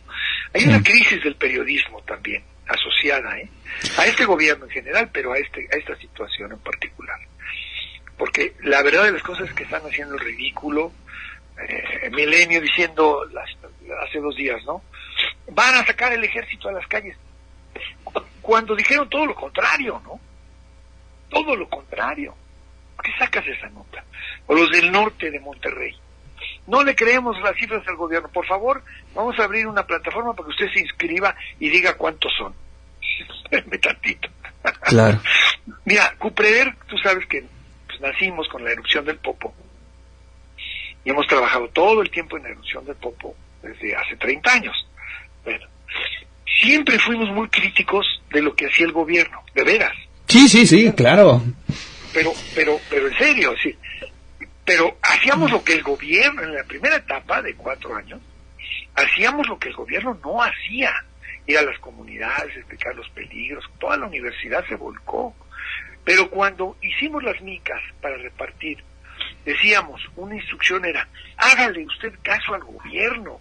Hay 0.53 0.65
una 0.65 0.77
Sí. 0.77 0.83
crisis 0.83 1.23
del 1.23 1.35
periodismo 1.35 2.01
también, 2.03 2.43
asociada, 2.67 3.37
¿eh? 3.39 3.49
A 3.97 4.05
este 4.05 4.25
gobierno 4.25 4.65
en 4.65 4.71
general, 4.71 5.09
pero 5.11 5.33
a, 5.33 5.37
este, 5.39 5.67
a 5.73 5.77
esta 5.77 5.95
situación 5.97 6.51
en 6.51 6.59
particular 6.59 7.17
porque 8.21 8.53
la 8.61 8.83
verdad 8.83 9.05
de 9.05 9.13
las 9.13 9.23
cosas 9.23 9.49
es 9.49 9.55
que 9.55 9.63
están 9.63 9.81
haciendo 9.81 10.13
el 10.13 10.19
ridículo. 10.19 10.91
Eh, 11.67 12.07
Milenio 12.11 12.61
diciendo 12.61 13.25
las- 13.33 13.49
hace 14.07 14.19
dos 14.19 14.35
días, 14.35 14.63
¿no? 14.63 14.83
Van 15.49 15.73
a 15.73 15.83
sacar 15.87 16.13
el 16.13 16.23
ejército 16.23 16.69
a 16.69 16.71
las 16.71 16.85
calles. 16.85 17.17
Cu- 18.03 18.21
Cuando 18.43 18.75
dijeron 18.75 19.09
todo 19.09 19.25
lo 19.25 19.33
contrario, 19.33 19.99
¿no? 20.05 20.19
Todo 21.31 21.55
lo 21.55 21.67
contrario. 21.67 22.35
¿Por 22.95 23.05
qué 23.05 23.11
sacas 23.17 23.43
esa 23.47 23.69
nota? 23.69 24.03
O 24.45 24.53
los 24.53 24.69
del 24.69 24.91
norte 24.91 25.31
de 25.31 25.39
Monterrey. 25.39 25.97
No 26.67 26.83
le 26.83 26.95
creemos 26.95 27.41
las 27.41 27.55
cifras 27.55 27.81
al 27.87 27.95
gobierno. 27.95 28.29
Por 28.29 28.45
favor, 28.45 28.83
vamos 29.15 29.39
a 29.39 29.45
abrir 29.45 29.65
una 29.65 29.87
plataforma 29.87 30.35
para 30.35 30.45
que 30.45 30.51
usted 30.51 30.71
se 30.71 30.81
inscriba 30.81 31.35
y 31.59 31.69
diga 31.69 31.95
cuántos 31.95 32.31
son. 32.37 32.53
Espérame 33.45 33.79
tantito. 33.81 34.29
claro. 34.81 35.19
Mira, 35.85 36.13
Cupreder, 36.19 36.75
tú 36.87 36.99
sabes 36.99 37.25
que 37.25 37.45
nacimos 38.01 38.47
con 38.49 38.63
la 38.63 38.71
erupción 38.71 39.05
del 39.05 39.17
Popo 39.17 39.53
y 41.03 41.09
hemos 41.09 41.27
trabajado 41.27 41.67
todo 41.69 42.01
el 42.01 42.09
tiempo 42.11 42.37
en 42.37 42.43
la 42.43 42.49
erupción 42.49 42.85
del 42.85 42.95
Popo 42.95 43.35
desde 43.61 43.95
hace 43.95 44.15
30 44.17 44.51
años. 44.51 44.87
Bueno, 45.43 45.65
siempre 46.61 46.99
fuimos 46.99 47.29
muy 47.29 47.47
críticos 47.49 48.05
de 48.31 48.41
lo 48.41 48.55
que 48.55 48.67
hacía 48.67 48.85
el 48.85 48.91
gobierno, 48.91 49.43
de 49.53 49.63
veras, 49.63 49.95
Sí, 50.31 50.47
sí, 50.47 50.65
sí, 50.65 50.89
claro. 50.93 51.41
pero, 52.13 52.31
pero, 52.55 52.79
pero 52.89 53.07
en 53.09 53.17
serio, 53.17 53.53
sí. 53.61 53.75
Pero 54.63 54.97
hacíamos 55.01 55.51
lo 55.51 55.61
que 55.61 55.73
el 55.73 55.83
gobierno, 55.83 56.41
en 56.43 56.55
la 56.55 56.63
primera 56.63 56.95
etapa 56.95 57.41
de 57.41 57.53
cuatro 57.55 57.93
años, 57.93 58.21
hacíamos 58.95 59.45
lo 59.49 59.59
que 59.59 59.67
el 59.67 59.75
gobierno 59.75 60.17
no 60.23 60.41
hacía. 60.41 60.93
Ir 61.47 61.57
a 61.57 61.63
las 61.63 61.77
comunidades, 61.79 62.55
explicar 62.55 62.95
los 62.95 63.09
peligros, 63.09 63.65
toda 63.77 63.97
la 63.97 64.05
universidad 64.05 64.65
se 64.69 64.75
volcó. 64.75 65.35
Pero 66.03 66.29
cuando 66.29 66.77
hicimos 66.81 67.23
las 67.23 67.39
micas 67.41 67.79
para 68.01 68.17
repartir, 68.17 68.83
decíamos, 69.45 70.01
una 70.15 70.35
instrucción 70.35 70.85
era, 70.85 71.07
hágale 71.37 71.85
usted 71.85 72.13
caso 72.23 72.53
al 72.53 72.63
gobierno, 72.63 73.39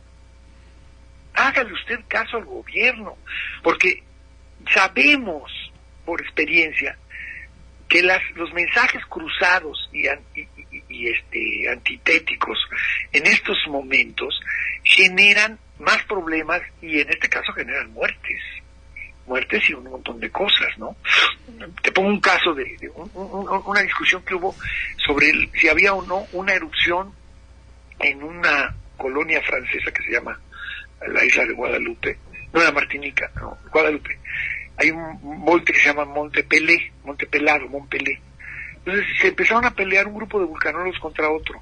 hágale 1.35 1.73
usted 1.73 2.01
caso 2.09 2.37
al 2.37 2.45
gobierno, 2.45 3.17
porque 3.63 4.03
sabemos 4.73 5.51
por 6.05 6.21
experiencia 6.21 6.99
que 7.89 8.03
las, 8.03 8.23
los 8.37 8.53
mensajes 8.53 9.05
cruzados 9.07 9.91
y, 9.93 10.07
y, 10.89 11.09
este, 11.09 11.69
antitéticos 11.69 12.59
en 13.13 13.27
estos 13.27 13.59
momentos 13.69 14.41
generan 14.85 15.59
más 15.81 16.03
problemas 16.05 16.63
y 16.81 17.01
en 17.01 17.11
este 17.11 17.29
caso 17.29 17.53
generan 17.53 17.93
muertes 17.93 18.41
muertes 19.27 19.69
y 19.69 19.75
un 19.75 19.85
montón 19.85 20.19
de 20.21 20.31
cosas, 20.31 20.77
¿no? 20.79 20.97
Te 21.83 21.93
pongo 21.93 22.09
un 22.09 22.21
caso 22.21 22.55
de, 22.55 22.77
un- 22.95 23.11
un- 23.15 23.63
una 23.67 23.81
discusión 23.83 24.23
que 24.25 24.35
hubo 24.35 24.55
sobre 25.05 25.31
si 25.59 25.69
había 25.69 25.95
o 25.95 26.03
no 26.03 26.27
una 26.33 26.53
erupción 26.55 27.13
en 27.99 28.23
una 28.23 28.75
colonia 28.97 29.41
francesa 29.43 29.91
que 29.93 30.03
se 30.05 30.13
llama 30.13 30.39
la 31.07 31.25
isla 31.25 31.45
de 31.45 31.53
Guadalupe, 31.55 32.19
no 32.53 32.61
era 32.61 32.73
Martinica, 32.73 33.31
no, 33.37 33.57
Guadalupe. 33.73 34.19
Hay 34.77 34.91
un 34.91 35.19
monte 35.45 35.73
que 35.73 35.79
se 35.81 35.87
llama 35.89 36.05
Monte 36.07 36.43
Pelé, 36.43 36.93
Monte 37.05 37.27
Pelado, 37.27 37.69
Mont 37.69 37.89
Pelé. 37.91 38.19
Entonces 38.77 39.05
se 39.21 39.29
empezaron 39.29 39.65
a 39.67 39.75
pelear 39.75 40.07
un 40.07 40.15
grupo 40.17 40.41
de 40.41 40.47
vulcanólogos 40.47 40.99
contra 40.99 41.31
otro. 41.31 41.61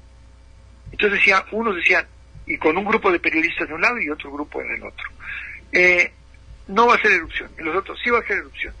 Entonces 0.91 1.19
decía, 1.19 1.45
unos 1.51 1.75
decían, 1.75 2.05
y 2.45 2.57
con 2.57 2.77
un 2.77 2.85
grupo 2.85 3.11
de 3.11 3.19
periodistas 3.19 3.67
de 3.67 3.73
un 3.73 3.81
lado 3.81 3.99
y 3.99 4.09
otro 4.09 4.31
grupo 4.31 4.61
en 4.61 4.71
el 4.71 4.83
otro. 4.83 5.05
Eh, 5.71 6.11
no 6.69 6.87
va 6.87 6.95
a 6.95 7.01
ser 7.01 7.11
erupción. 7.11 7.51
Y 7.59 7.63
los 7.63 7.75
otros, 7.75 7.99
sí 8.03 8.09
va 8.09 8.19
a 8.19 8.23
ser 8.23 8.37
erupción. 8.37 8.73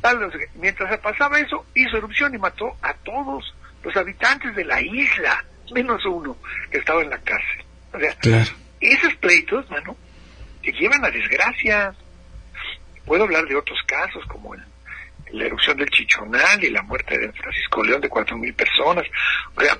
Tal, 0.00 0.20
no 0.20 0.30
sé 0.30 0.38
qué. 0.38 0.46
Mientras 0.56 0.96
pasaba 1.00 1.40
eso, 1.40 1.64
hizo 1.74 1.96
erupción 1.96 2.34
y 2.34 2.38
mató 2.38 2.76
a 2.82 2.92
todos 2.94 3.54
los 3.82 3.96
habitantes 3.96 4.54
de 4.54 4.64
la 4.64 4.80
isla, 4.80 5.44
menos 5.72 6.04
uno 6.04 6.36
que 6.70 6.78
estaba 6.78 7.02
en 7.02 7.10
la 7.10 7.18
cárcel. 7.18 7.64
O 7.92 7.98
sea, 7.98 8.14
Claro. 8.18 8.50
esos 8.80 9.14
pleitos, 9.16 9.68
mano, 9.70 9.96
te 10.62 10.72
llevan 10.72 11.04
a 11.04 11.10
desgracias. 11.10 11.96
Puedo 13.04 13.24
hablar 13.24 13.46
de 13.46 13.56
otros 13.56 13.78
casos, 13.86 14.24
como 14.26 14.54
el- 14.54 14.64
la 15.32 15.44
erupción 15.46 15.76
del 15.78 15.90
Chichonal 15.90 16.62
y 16.62 16.70
la 16.70 16.82
muerte 16.82 17.18
de 17.18 17.32
Francisco 17.32 17.82
León 17.84 18.00
de 18.00 18.08
cuatro 18.08 18.36
mil 18.36 18.54
personas. 18.54 19.04
O 19.54 19.60
sea, 19.60 19.76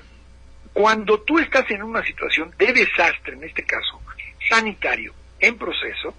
cuando 0.73 1.19
tú 1.21 1.39
estás 1.39 1.69
en 1.71 1.83
una 1.83 2.03
situación 2.05 2.53
de 2.57 2.71
desastre, 2.73 3.33
en 3.33 3.43
este 3.43 3.63
caso 3.63 4.01
sanitario, 4.47 5.13
en 5.39 5.57
proceso, 5.57 6.15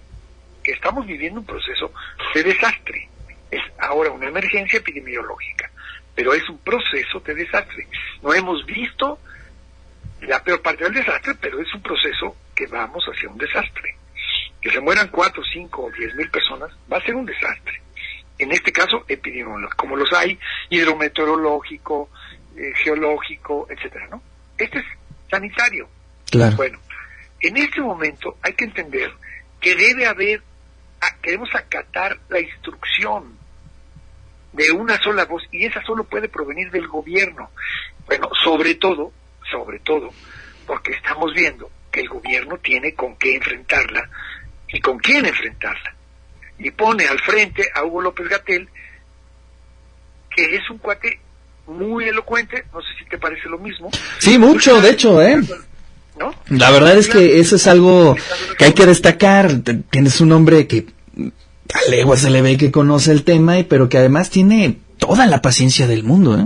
que 0.63 0.71
estamos 0.71 1.05
viviendo 1.05 1.39
un 1.39 1.45
proceso 1.45 1.93
de 2.33 2.43
desastre. 2.43 3.09
Es 3.49 3.61
ahora 3.79 4.11
una 4.11 4.27
emergencia 4.27 4.79
epidemiológica, 4.79 5.69
pero 6.15 6.33
es 6.33 6.47
un 6.49 6.57
proceso 6.59 7.19
de 7.19 7.35
desastre. 7.35 7.87
No 8.21 8.33
hemos 8.33 8.65
visto 8.65 9.19
la 10.21 10.41
peor 10.43 10.61
parte 10.61 10.83
del 10.83 10.93
desastre, 10.93 11.33
pero 11.41 11.59
es 11.59 11.73
un 11.73 11.81
proceso 11.81 12.35
que 12.55 12.67
vamos 12.67 13.03
hacia 13.05 13.29
un 13.29 13.37
desastre. 13.37 13.95
que 14.61 14.69
se 14.69 14.79
mueran 14.79 15.07
cuatro, 15.07 15.41
cinco 15.51 15.85
o 15.85 15.91
diez 15.91 16.13
mil 16.15 16.29
personas, 16.29 16.69
va 16.91 16.97
a 16.97 17.01
ser 17.01 17.15
un 17.15 17.25
desastre. 17.25 17.81
En 18.37 18.51
este 18.51 18.71
caso, 18.71 19.03
epidemiológico, 19.07 19.75
como 19.75 19.95
los 19.95 20.13
hay, 20.13 20.37
hidrometeorológico, 20.69 22.09
eh, 22.55 22.71
geológico, 22.75 23.67
etcétera, 23.69 24.07
¿no? 24.11 24.21
Este 24.57 24.79
es 24.79 24.85
sanitario. 25.29 25.89
Claro. 26.29 26.55
Bueno, 26.55 26.79
en 27.39 27.57
este 27.57 27.81
momento 27.81 28.37
hay 28.43 28.53
que 28.53 28.65
entender 28.65 29.11
que 29.59 29.75
debe 29.75 30.05
haber, 30.05 30.43
queremos 31.21 31.49
acatar 31.53 32.17
la 32.29 32.39
instrucción 32.39 33.37
de 34.53 34.71
una 34.71 35.01
sola 35.01 35.25
voz 35.25 35.43
y 35.51 35.65
esa 35.65 35.81
solo 35.83 36.03
puede 36.03 36.27
provenir 36.27 36.71
del 36.71 36.87
gobierno. 36.87 37.49
Bueno, 38.05 38.29
sobre 38.43 38.75
todo, 38.75 39.11
sobre 39.49 39.79
todo, 39.79 40.09
porque 40.67 40.91
estamos 40.91 41.33
viendo 41.33 41.69
que 41.91 42.01
el 42.01 42.09
gobierno 42.09 42.57
tiene 42.57 42.93
con 42.93 43.15
qué 43.17 43.35
enfrentarla 43.35 44.09
y 44.67 44.79
con 44.79 44.97
quién 44.99 45.25
enfrentarla. 45.25 45.95
Y 46.57 46.71
pone 46.71 47.07
al 47.07 47.19
frente 47.19 47.63
a 47.73 47.83
Hugo 47.83 48.01
López 48.01 48.27
Gatel, 48.27 48.69
que 50.35 50.55
es 50.55 50.69
un 50.69 50.77
cuate 50.77 51.19
muy 51.67 52.05
elocuente, 52.05 52.65
no 52.73 52.81
sé 52.81 52.87
si 52.99 53.05
te 53.05 53.17
parece 53.17 53.47
lo 53.49 53.57
mismo, 53.57 53.89
Sí, 54.19 54.37
mucho, 54.37 54.81
de 54.81 54.91
hecho, 54.91 55.21
¿eh? 55.21 55.37
¿No? 56.19 56.33
La 56.49 56.69
verdad 56.71 56.97
es 56.97 57.07
que 57.07 57.39
eso 57.39 57.55
es 57.55 57.67
algo 57.67 58.15
que 58.57 58.65
hay 58.65 58.73
que 58.73 58.85
destacar. 58.85 59.51
Tienes 59.89 60.21
un 60.21 60.31
hombre 60.31 60.67
que 60.67 60.85
a 61.73 61.89
legua 61.89 62.17
se 62.17 62.29
le 62.29 62.41
ve 62.41 62.57
que 62.57 62.71
conoce 62.71 63.11
el 63.11 63.23
tema, 63.23 63.57
y- 63.59 63.63
pero 63.63 63.89
que 63.89 63.97
además 63.97 64.29
tiene 64.29 64.77
toda 64.97 65.25
la 65.25 65.41
paciencia 65.41 65.87
del 65.87 66.03
mundo, 66.03 66.37
¿eh? 66.39 66.45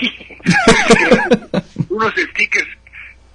Sí. 0.00 0.10
unos 1.88 2.12
stickers, 2.32 2.68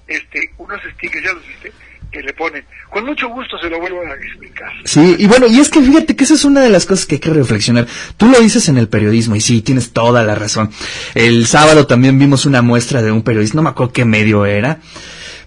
este, 0.07 0.51
unos 0.57 0.79
stickers, 0.95 1.23
ya 1.25 1.33
los 1.33 1.47
viste, 1.47 1.71
que 2.11 2.21
le 2.21 2.33
ponen. 2.33 2.63
Con 2.89 3.05
mucho 3.05 3.27
gusto 3.29 3.57
se 3.59 3.69
lo 3.69 3.79
vuelvo 3.79 3.99
a 4.01 4.13
explicar. 4.15 4.71
Sí, 4.85 5.15
y 5.19 5.27
bueno, 5.27 5.45
y 5.47 5.59
es 5.59 5.69
que 5.69 5.81
fíjate 5.81 6.15
que 6.15 6.23
esa 6.23 6.33
es 6.35 6.45
una 6.45 6.61
de 6.61 6.69
las 6.69 6.85
cosas 6.85 7.05
que 7.05 7.15
hay 7.15 7.19
que 7.21 7.29
reflexionar. 7.31 7.85
Tú 8.15 8.27
lo 8.27 8.39
dices 8.39 8.67
en 8.69 8.77
el 8.77 8.87
periodismo, 8.87 9.35
y 9.35 9.41
sí, 9.41 9.61
tienes 9.61 9.91
toda 9.91 10.23
la 10.23 10.35
razón. 10.35 10.71
El 11.13 11.45
sábado 11.47 11.85
también 11.85 12.17
vimos 12.17 12.45
una 12.45 12.61
muestra 12.61 13.01
de 13.01 13.11
un 13.11 13.23
periodista, 13.23 13.57
no 13.57 13.63
me 13.63 13.69
acuerdo 13.69 13.93
qué 13.93 14.05
medio 14.05 14.45
era, 14.45 14.79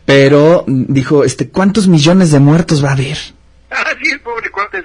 pero 0.05 0.65
dijo, 0.67 1.25
este, 1.25 1.49
¿cuántos 1.49 1.89
millones 1.89 2.31
de 2.33 2.41
muertos 2.41 2.85
va 2.85 2.91
a 2.91 2.93
haber? 2.93 3.19
Ah, 3.71 3.95
sí, 4.03 4.11
el 4.11 4.21
pobre 4.21 4.51
cuate, 4.51 4.83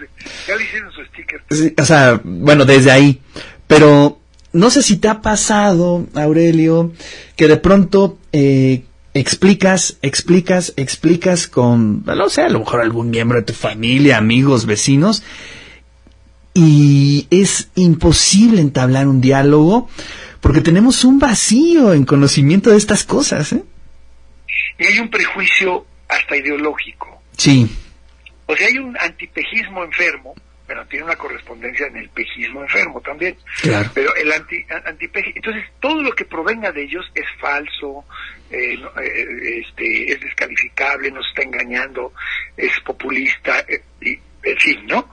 ya 0.48 0.55
le 0.55 0.63
hicieron 0.63 0.91
su 0.91 1.03
sticker. 1.05 1.41
Sí, 1.50 1.74
o 1.77 1.86
sea, 1.86 2.22
bueno, 2.24 2.65
desde 2.65 2.91
ahí. 2.91 3.22
Pero 3.67 4.19
no 4.53 4.69
sé 4.69 4.84
si 4.84 4.98
te 4.98 5.07
ha 5.07 5.22
pasado, 5.22 6.05
Aurelio, 6.13 6.93
que 7.36 7.48
de 7.48 7.57
pronto 7.57 8.19
eh, 8.31 8.84
explicas, 9.13 9.98
explicas, 10.01 10.74
explicas 10.77 11.48
con, 11.48 12.03
no 12.05 12.29
sé, 12.29 12.43
a 12.43 12.50
lo 12.50 12.60
mejor 12.60 12.81
algún 12.81 13.10
miembro 13.10 13.39
de 13.39 13.43
tu 13.43 13.53
familia, 13.53 14.17
amigos, 14.17 14.65
vecinos, 14.65 15.24
y 16.53 17.27
es 17.31 17.69
imposible 17.75 18.62
entablar 18.62 19.07
un 19.07 19.19
diálogo 19.19 19.89
porque 20.39 20.62
tenemos 20.62 21.03
un 21.03 21.17
vacío 21.17 21.93
en 21.93 22.05
conocimiento 22.05 22.69
de 22.69 22.77
estas 22.77 23.03
cosas, 23.03 23.51
¿eh? 23.51 23.63
Y 24.77 24.85
hay 24.85 25.00
un 25.00 25.09
prejuicio 25.09 25.85
hasta 26.07 26.35
ideológico. 26.38 27.21
Sí, 27.38 27.67
O 28.45 28.55
sea, 28.55 28.67
hay 28.67 28.77
un 28.77 28.95
antipejismo 29.00 29.83
enfermo, 29.83 30.35
bueno, 30.67 30.85
tiene 30.88 31.05
una 31.05 31.15
correspondencia 31.15 31.88
en 31.88 31.97
el 31.97 32.09
pejismo 32.09 32.62
enfermo 32.63 33.00
también. 33.01 33.38
claro. 33.62 33.89
Pero 33.93 34.15
el 34.15 34.31
anti, 34.31 34.63
a- 34.69 34.89
antipeje, 34.89 35.33
entonces 35.35 35.63
todo 35.79 36.01
lo 36.01 36.12
que 36.12 36.25
provenga 36.25 36.71
de 36.71 36.83
ellos 36.83 37.05
es 37.13 37.25
falso, 37.39 38.03
eh, 38.51 38.77
no, 38.77 38.89
eh, 39.01 39.62
este, 39.65 40.12
es 40.12 40.19
descalificable, 40.21 41.12
nos 41.12 41.27
está 41.27 41.41
engañando, 41.43 42.13
es 42.57 42.71
populista, 42.81 43.59
eh, 43.67 43.81
y, 44.01 44.19
en 44.47 44.57
fin, 44.59 44.85
¿no? 44.88 45.09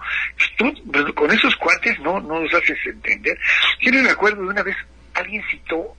Tú 0.59 0.73
pues, 0.93 1.05
con 1.15 1.31
esos 1.31 1.57
cuates 1.57 1.99
no, 2.01 2.21
no 2.21 2.41
los 2.41 2.53
haces 2.55 2.79
entender. 2.87 3.39
Yo 3.81 3.93
me 3.93 4.11
acuerdo 4.11 4.43
de 4.43 4.49
una 4.49 4.63
vez, 4.63 4.77
alguien 5.15 5.43
citó, 5.51 5.97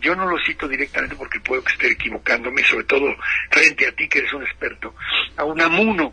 yo 0.00 0.14
no 0.14 0.26
lo 0.26 0.38
cito 0.44 0.68
directamente 0.68 1.16
porque 1.16 1.40
puedo 1.40 1.62
que 1.62 1.72
esté 1.72 1.90
equivocándome, 1.92 2.62
sobre 2.64 2.84
todo 2.84 3.14
frente 3.50 3.86
a 3.86 3.92
ti 3.92 4.08
que 4.08 4.20
eres 4.20 4.32
un 4.32 4.42
experto, 4.42 4.94
a 5.36 5.44
Unamuno, 5.44 6.12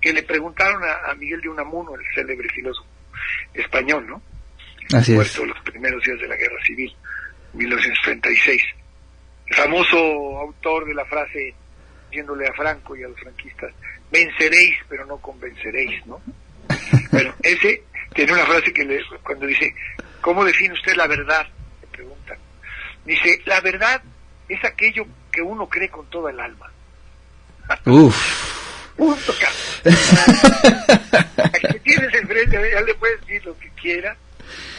que 0.00 0.12
le 0.12 0.22
preguntaron 0.22 0.82
a, 0.84 1.10
a 1.10 1.14
Miguel 1.14 1.40
de 1.40 1.48
Unamuno, 1.48 1.94
el 1.94 2.04
célebre 2.14 2.48
filósofo 2.48 2.88
español, 3.54 4.06
¿no? 4.06 4.22
Así 4.92 5.12
es. 5.12 5.16
muerto 5.16 5.46
los 5.46 5.60
primeros 5.62 6.02
días 6.04 6.20
de 6.20 6.28
la 6.28 6.36
Guerra 6.36 6.62
Civil, 6.64 6.94
1936. 7.54 8.62
El 9.46 9.56
famoso 9.56 9.96
autor 10.40 10.86
de 10.86 10.94
la 10.94 11.04
frase, 11.04 11.54
diciéndole 12.10 12.46
a 12.48 12.52
Franco 12.52 12.96
y 12.96 13.02
a 13.04 13.08
los 13.08 13.18
franquistas, 13.18 13.72
venceréis, 14.10 14.76
pero 14.88 15.06
no 15.06 15.18
convenceréis, 15.18 16.04
¿no? 16.06 16.20
Bueno, 17.10 17.34
ese 17.42 17.84
tiene 18.14 18.32
una 18.32 18.44
frase 18.46 18.72
que 18.72 18.84
le, 18.84 19.00
cuando 19.22 19.46
dice, 19.46 19.74
¿cómo 20.20 20.44
define 20.44 20.74
usted 20.74 20.94
la 20.96 21.06
verdad? 21.06 21.46
Dice, 23.04 23.42
la 23.46 23.60
verdad 23.60 24.02
es 24.48 24.64
aquello 24.64 25.06
que 25.30 25.42
uno 25.42 25.68
cree 25.68 25.88
con 25.88 26.06
toda 26.06 26.30
el 26.30 26.40
alma. 26.40 26.70
Uf. 27.86 28.62
Punto, 28.96 29.34
cabrón. 29.40 29.98
Aquí 31.42 31.78
tienes 31.82 32.14
enfrente, 32.14 32.70
ya 32.72 32.80
le 32.80 32.94
puedes 32.94 33.20
decir 33.22 33.44
lo 33.44 33.58
que 33.58 33.68
quiera. 33.70 34.16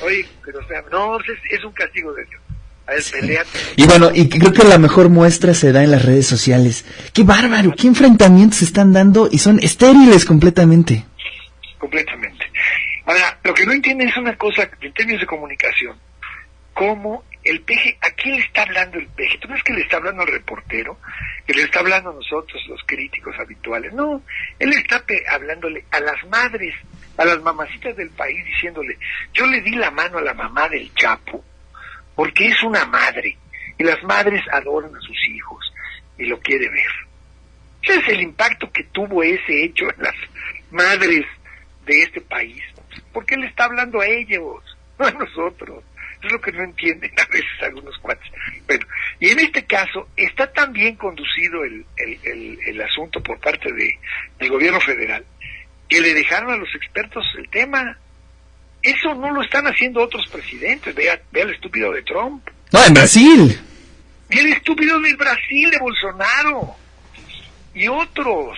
Oye, 0.04 0.26
pero 0.44 0.60
o 0.60 0.68
sea, 0.68 0.84
no, 0.90 1.20
es, 1.20 1.26
es 1.52 1.64
un 1.66 1.74
castigo 1.74 2.14
de 2.14 2.24
Dios. 2.26 2.42
A 2.88 2.92
ver, 2.92 3.04
peleate. 3.12 3.50
Y 3.76 3.86
bueno, 3.86 4.12
y 4.14 4.30
creo 4.30 4.54
que 4.54 4.64
la 4.64 4.78
mejor 4.78 5.10
muestra 5.10 5.54
se 5.54 5.72
da 5.72 5.84
en 5.84 5.92
las 5.92 6.06
redes 6.06 6.28
sociales. 6.28 6.86
Qué 7.14 7.24
bárbaro, 7.24 7.74
qué 7.76 7.88
enfrentamientos 7.88 8.60
se 8.60 8.66
están 8.66 8.94
dando 8.94 9.28
y 9.32 9.40
son 9.40 9.60
estériles 9.60 10.24
completamente. 10.24 11.04
completamente. 11.80 12.46
Ahora, 13.06 13.38
lo 13.44 13.54
que 13.54 13.66
no 13.66 13.74
entienden 13.74 14.10
es 14.10 14.18
una 14.18 14.38
cosa 14.38 14.70
en 14.82 14.94
términos 14.94 15.22
de 15.22 15.28
comunicación. 15.28 15.98
¿Cómo 16.74 17.24
el 17.46 17.62
peje, 17.62 17.98
a 18.02 18.10
quién 18.12 18.36
le 18.36 18.42
está 18.42 18.64
hablando 18.64 18.98
el 18.98 19.08
peje? 19.08 19.38
¿Tú 19.38 19.48
crees 19.48 19.64
que 19.64 19.74
le 19.74 19.82
está 19.82 19.98
hablando 19.98 20.24
al 20.24 20.28
reportero? 20.28 21.00
¿Que 21.46 21.54
le 21.54 21.62
está 21.62 21.80
hablando 21.80 22.10
a 22.10 22.14
nosotros, 22.14 22.62
los 22.68 22.82
críticos 22.86 23.36
habituales? 23.40 23.94
No, 23.94 24.24
él 24.58 24.74
está 24.74 25.04
hablándole 25.30 25.86
a 25.92 26.00
las 26.00 26.26
madres, 26.28 26.74
a 27.18 27.24
las 27.24 27.42
mamacitas 27.42 27.96
del 27.96 28.10
país, 28.10 28.44
diciéndole, 28.46 28.98
yo 29.32 29.46
le 29.46 29.62
di 29.62 29.76
la 29.76 29.92
mano 29.92 30.18
a 30.18 30.22
la 30.22 30.34
mamá 30.34 30.68
del 30.68 30.92
Chapo, 30.96 31.46
porque 32.16 32.48
es 32.48 32.64
una 32.64 32.84
madre, 32.86 33.38
y 33.78 33.84
las 33.84 34.02
madres 34.04 34.42
adoran 34.52 34.96
a 34.96 35.00
sus 35.02 35.28
hijos, 35.30 35.72
y 36.18 36.26
lo 36.26 36.40
quiere 36.40 36.68
ver. 36.70 36.92
Ese 37.84 38.00
es 38.00 38.08
el 38.10 38.22
impacto 38.22 38.72
que 38.72 38.86
tuvo 38.86 39.22
ese 39.22 39.66
hecho 39.66 39.86
en 39.86 40.02
las 40.02 40.16
madres 40.72 41.26
de 41.86 42.02
este 42.02 42.22
país. 42.22 42.64
Porque 43.14 43.36
él 43.36 43.44
está 43.44 43.66
hablando 43.66 44.02
a 44.02 44.08
ellos, 44.08 44.64
no 44.98 45.06
a 45.06 45.12
nosotros. 45.12 45.84
Es 46.26 46.32
lo 46.32 46.42
que 46.42 46.52
no 46.52 46.64
entienden 46.64 47.12
a 47.18 47.32
veces 47.32 47.62
algunos 47.62 47.98
cuates. 48.00 48.30
Bueno, 48.68 48.86
y 49.20 49.30
en 49.30 49.40
este 49.40 49.66
caso 49.66 50.10
está 50.16 50.52
tan 50.52 50.74
bien 50.74 50.96
conducido 50.96 51.64
el, 51.64 51.86
el, 51.98 52.20
el, 52.24 52.60
el 52.66 52.82
asunto 52.82 53.22
por 53.22 53.40
parte 53.40 53.72
de, 53.72 54.00
del 54.40 54.50
gobierno 54.50 54.80
federal 54.82 55.24
que 55.88 56.02
le 56.02 56.14
dejaron 56.14 56.52
a 56.52 56.58
los 56.58 56.70
expertos 56.76 57.26
el 57.38 57.50
tema. 57.50 57.98
Eso 58.82 59.14
no 59.16 59.32
lo 59.32 59.42
están 59.42 59.66
haciendo 59.66 60.02
otros 60.02 60.28
presidentes. 60.30 60.94
Vea, 60.94 61.20
vea 61.32 61.44
el 61.44 61.52
estúpido 61.52 61.92
de 61.92 62.04
Trump. 62.04 62.48
No, 62.72 62.84
en 62.86 62.94
Brasil. 62.94 63.60
Y 64.30 64.40
el 64.40 64.54
estúpido 64.54 65.00
del 65.00 65.16
Brasil, 65.16 65.70
de 65.70 65.80
Bolsonaro. 65.80 66.76
Y 67.74 67.88
otros. 67.88 68.58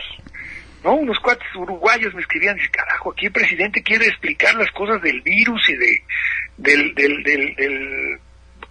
¿No? 0.87 0.93
Unos 0.93 1.19
cuates 1.19 1.53
uruguayos 1.53 2.13
me 2.13 2.21
escribían, 2.21 2.55
dice, 2.55 2.69
carajo, 2.69 3.11
aquí 3.11 3.25
el 3.25 3.33
presidente 3.33 3.83
quiere 3.83 4.05
explicar 4.05 4.55
las 4.55 4.71
cosas 4.71 5.01
del 5.01 5.19
virus 5.19 5.61
y 5.69 5.73
de 5.73 6.01
del, 6.55 6.95
del, 6.95 7.23
del, 7.23 7.55
del 7.55 8.19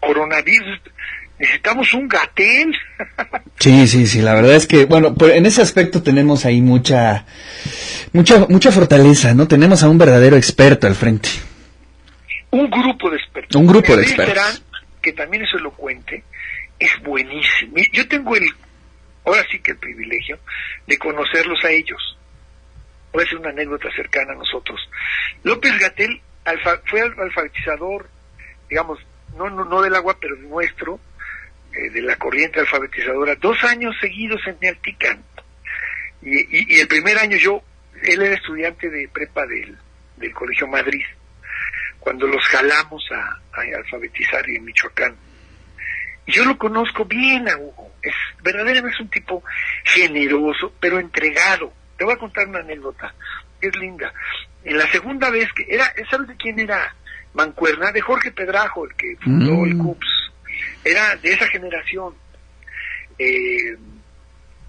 coronavirus. 0.01 0.81
Necesitamos 1.39 1.93
un 1.93 2.09
gatel. 2.09 2.75
Sí, 3.59 3.89
sí, 3.89 4.07
sí, 4.07 4.21
la 4.21 4.35
verdad 4.35 4.55
es 4.55 4.67
que, 4.67 4.85
bueno, 4.85 5.15
en 5.19 5.47
ese 5.47 5.63
aspecto 5.63 6.03
tenemos 6.03 6.45
ahí 6.45 6.61
mucha, 6.61 7.25
mucha, 8.13 8.47
mucha 8.49 8.71
fortaleza, 8.71 9.33
¿no? 9.35 9.49
Tenemos 9.49 9.83
a 9.83 9.89
un 9.89 9.97
verdadero 9.97 10.37
experto 10.37 10.87
al 10.87 10.95
frente. 10.95 11.31
un 12.51 12.71
grupo 12.71 13.11
de 13.11 13.17
expertos. 13.17 13.57
Un 13.57 13.67
grupo 13.67 13.97
de 13.97 14.03
expertos. 14.03 14.63
Que 15.03 15.13
también 15.15 15.43
es 15.45 15.49
elocuente, 15.55 16.23
es 16.79 16.91
buenísimo. 17.03 17.77
Yo 17.93 18.07
tengo 18.09 18.37
el, 18.37 18.45
ahora 19.27 19.45
sí 19.51 19.59
que 19.61 19.73
el 19.73 19.79
privilegio 19.79 20.39
de 20.87 20.97
conocerlos 20.99 21.63
a 21.65 21.71
ellos. 21.71 22.19
Voy 23.13 23.23
a 23.23 23.27
hacer 23.27 23.39
una 23.39 23.51
anécdota 23.51 23.91
cercana 23.95 24.33
a 24.33 24.37
nosotros. 24.37 24.81
López 25.43 25.79
Gatel 25.79 26.21
fue 26.87 27.01
al- 27.01 27.19
alfabetizador, 27.21 28.09
digamos, 28.69 28.99
no, 29.37 29.83
del 29.83 29.95
agua, 29.95 30.17
pero 30.21 30.37
nuestro, 30.37 30.99
eh, 31.73 31.91
de 31.91 32.03
la 32.03 32.17
corriente 32.17 32.61
alfabetizadora, 32.61 33.35
dos 33.37 33.63
años 33.65 33.95
seguidos 34.01 34.41
en 34.47 34.57
Nealtican. 34.61 35.23
Y, 36.23 36.75
y, 36.75 36.81
el 36.81 36.89
primer 36.89 37.19
año 37.19 37.37
yo, 37.37 37.63
él 38.03 38.23
era 38.23 38.35
estudiante 38.35 38.89
de 38.89 39.09
prepa 39.09 39.47
del, 39.47 39.77
del 40.17 40.33
Colegio 40.33 40.67
Madrid 40.67 41.05
cuando 42.01 42.27
los 42.29 42.45
jalamos 42.47 43.05
a, 43.11 43.41
alfabetizar 43.77 44.49
en 44.49 44.65
Michoacán. 44.65 45.17
Y 46.27 46.33
yo 46.33 46.45
lo 46.45 46.57
conozco 46.57 47.05
bien 47.05 47.49
a 47.49 47.57
Hugo, 47.57 47.86
verdaderamente 48.47 48.95
es 48.97 49.01
un 49.01 49.11
tipo 49.11 49.43
generoso, 49.85 50.73
pero 50.81 50.99
entregado. 50.99 51.73
Te 51.99 52.05
voy 52.05 52.15
a 52.15 52.19
contar 52.19 52.47
una 52.49 52.61
anécdota, 52.61 53.15
que 53.61 53.69
es 53.69 53.77
linda. 53.77 54.13
En 54.65 54.79
la 54.79 54.87
segunda 54.91 55.31
vez 55.31 55.49
que 55.55 55.67
era, 55.69 55.93
¿sabes 56.11 56.29
de 56.29 56.37
quién 56.37 56.59
era? 56.61 56.95
Mancuerna, 57.35 57.93
de 57.93 58.01
Jorge 58.01 58.31
Pedrajo, 58.33 58.87
el 58.87 58.95
que 58.95 59.17
fundó 59.23 59.65
el 59.67 59.75
Mm. 59.75 59.79
CUPS. 59.85 60.09
Era 60.85 61.17
de 61.17 61.33
esa 61.35 61.47
generación. 61.49 62.15
Eh, 63.19 63.77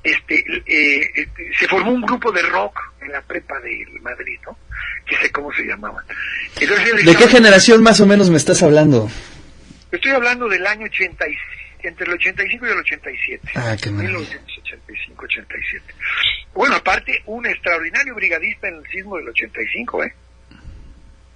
este, 0.04 0.44
eh, 0.66 1.10
este, 1.16 1.54
se 1.58 1.68
formó 1.68 1.92
un 1.92 2.02
grupo 2.02 2.32
de 2.32 2.42
rock 2.44 2.78
en 3.02 3.12
la 3.12 3.22
prepa 3.22 3.60
de 3.60 3.86
Madrid, 4.02 4.40
¿no? 4.46 4.58
Que 5.06 5.16
sé 5.18 5.32
cómo 5.32 5.52
se 5.54 5.63
llamaban. 5.63 6.04
Entonces, 6.60 7.06
¿De 7.06 7.16
qué 7.16 7.28
generación 7.28 7.84
más 7.84 8.00
o 8.00 8.06
menos 8.06 8.30
me 8.30 8.38
estás 8.38 8.62
hablando? 8.63 9.10
Estoy 9.92 10.12
hablando 10.12 10.48
del 10.48 10.66
año 10.68 10.86
80 10.86 11.28
y- 11.28 11.36
entre 11.84 12.06
el 12.08 12.13
85 12.13 12.66
y 12.66 12.70
el 12.70 12.78
87. 12.78 13.50
Ah, 13.56 13.76
qué 13.82 13.92
maravilla. 13.92 14.40
1985-87. 15.16 15.82
Bueno, 16.54 16.76
aparte, 16.76 17.22
un 17.26 17.46
extraordinario 17.46 18.16
brigadista 18.16 18.68
en 18.68 18.76
el 18.76 18.88
sismo 18.88 19.18
del 19.18 19.30
85, 19.30 20.04
¿eh? 20.04 20.13